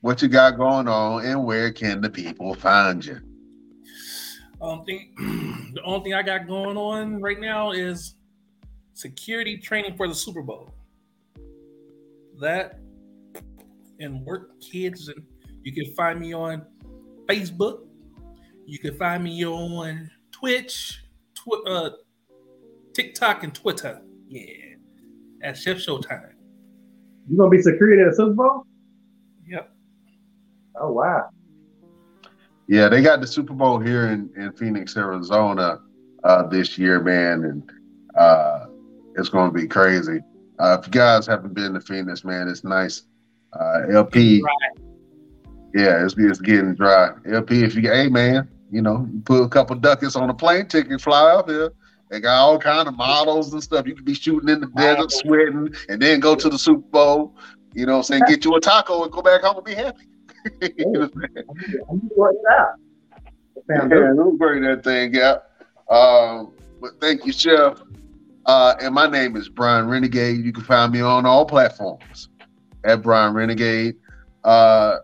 [0.02, 3.20] what you got going on, and where can the people find you?
[4.62, 5.14] Um, thing,
[5.74, 8.16] the only thing I got going on right now is
[8.94, 10.74] security training for the Super Bowl.
[12.40, 12.80] That
[14.00, 15.24] and work kids, and
[15.64, 16.66] you can find me on
[17.28, 17.86] Facebook.
[18.66, 21.04] You can find me on Twitch
[21.36, 21.90] tw- uh,
[22.94, 24.02] TikTok and Twitter.
[24.28, 24.76] Yeah,
[25.42, 26.34] at Chef Showtime.
[27.30, 28.66] You gonna be security at the Super Bowl?
[29.48, 29.72] Yep.
[30.80, 31.30] Oh wow.
[32.68, 35.80] Yeah, they got the Super Bowl here in, in Phoenix, Arizona
[36.24, 37.72] uh, this year, man, and
[38.18, 38.66] uh,
[39.16, 40.22] it's going to be crazy.
[40.60, 43.04] Uh, if you guys haven't been to Phoenix, man, it's nice.
[43.52, 44.42] Uh, LP,
[45.74, 47.12] yeah, it's, it's getting dry.
[47.32, 50.68] LP, if you, hey man, you know, you put a couple ducats on a plane
[50.68, 51.74] ticket, fly up here.
[52.10, 53.88] They got all kind of models and stuff.
[53.88, 57.36] You could be shooting in the desert, sweating, and then go to the Super Bowl.
[57.74, 59.74] You know, what I'm saying get you a taco and go back home and be
[59.74, 60.06] happy.
[60.78, 61.46] you know what I'm saying?
[61.90, 63.90] I'm gonna work it out.
[63.90, 65.46] Yeah, we'll bring that thing out.
[65.90, 67.82] Um, but thank you, Chef.
[68.46, 70.44] Uh, and my name is Brian Renegade.
[70.44, 72.30] You can find me on all platforms
[72.84, 73.96] at Brian Renegade.
[74.44, 74.98] Uh,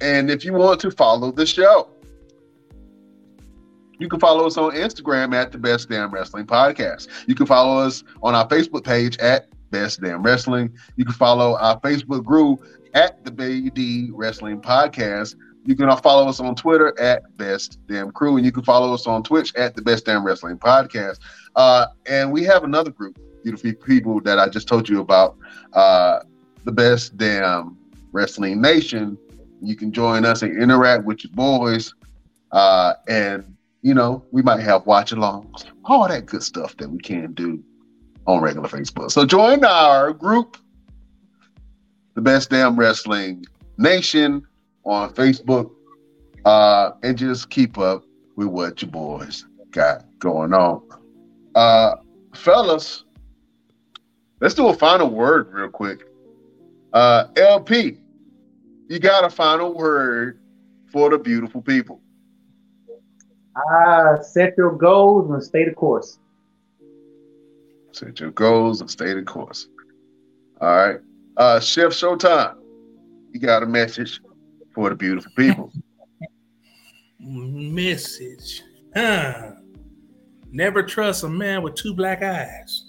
[0.00, 1.90] and if you want to follow the show,
[3.98, 7.08] you can follow us on Instagram at the Best Damn Wrestling Podcast.
[7.26, 10.72] You can follow us on our Facebook page at Best Damn Wrestling.
[10.96, 12.62] You can follow our Facebook group
[12.94, 15.36] at the BD Wrestling Podcast.
[15.64, 19.06] You can follow us on Twitter at Best Damn Crew, and you can follow us
[19.06, 21.18] on Twitch at the Best Damn Wrestling Podcast.
[21.56, 25.36] Uh, and we have another group, beautiful people that I just told you about,
[25.72, 26.20] uh,
[26.64, 27.76] the Best Damn
[28.12, 29.18] Wrestling Nation.
[29.62, 31.94] You can join us and interact with your boys,
[32.52, 37.32] uh, and you know we might have watch-alongs, all that good stuff that we can
[37.32, 37.62] do
[38.26, 39.10] on regular Facebook.
[39.10, 40.56] So join our group,
[42.14, 43.44] the Best Damn Wrestling
[43.78, 44.46] Nation
[44.84, 45.70] on Facebook
[46.46, 48.04] uh, and just keep up
[48.36, 50.80] with what your boys got going on.
[51.54, 51.96] Uh,
[52.34, 53.04] fellas,
[54.40, 56.04] let's do a final word real quick.
[56.92, 57.98] Uh, LP,
[58.88, 60.40] you got a final word
[60.92, 62.00] for the beautiful people.
[63.56, 66.18] Ah, set your goals and stay the course.
[67.92, 69.68] Set your goals and stay the course.
[70.60, 71.00] All right.
[71.36, 72.56] Uh, Chef Showtime,
[73.32, 74.20] you got a message
[74.74, 75.72] for the beautiful people.
[77.18, 78.62] Message.
[78.94, 79.52] Huh.
[80.52, 82.84] Never trust a man with two black eyes.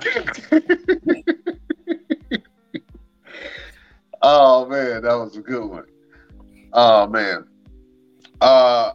[4.22, 5.84] oh man, that was a good one.
[6.72, 7.46] Oh man.
[8.40, 8.92] Uh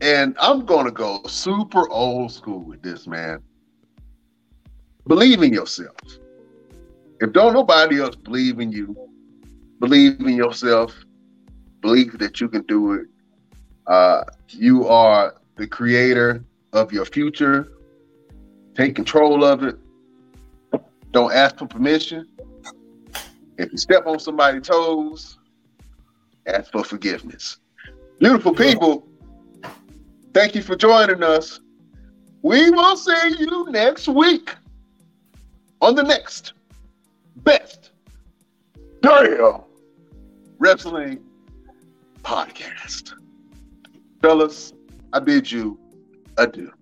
[0.00, 3.42] and I'm gonna go super old school with this, man.
[5.06, 5.96] Believe in yourself.
[7.20, 8.94] If don't nobody else believe in you,
[9.80, 10.94] believe in yourself,
[11.80, 13.06] believe that you can do it.
[13.86, 17.68] Uh, you are the creator of your future.
[18.74, 19.78] Take control of it.
[21.12, 22.26] Don't ask for permission.
[23.58, 25.38] If you step on somebody's toes,
[26.46, 27.58] ask for forgiveness.
[28.18, 29.06] Beautiful people,
[30.34, 31.60] thank you for joining us.
[32.42, 34.54] We will see you next week
[35.80, 36.52] on the next
[37.36, 37.90] best
[39.00, 39.62] damn
[40.58, 41.20] wrestling
[42.22, 43.12] podcast.
[44.22, 44.72] Fellas,
[45.12, 45.78] I bid you
[46.36, 46.72] adieu.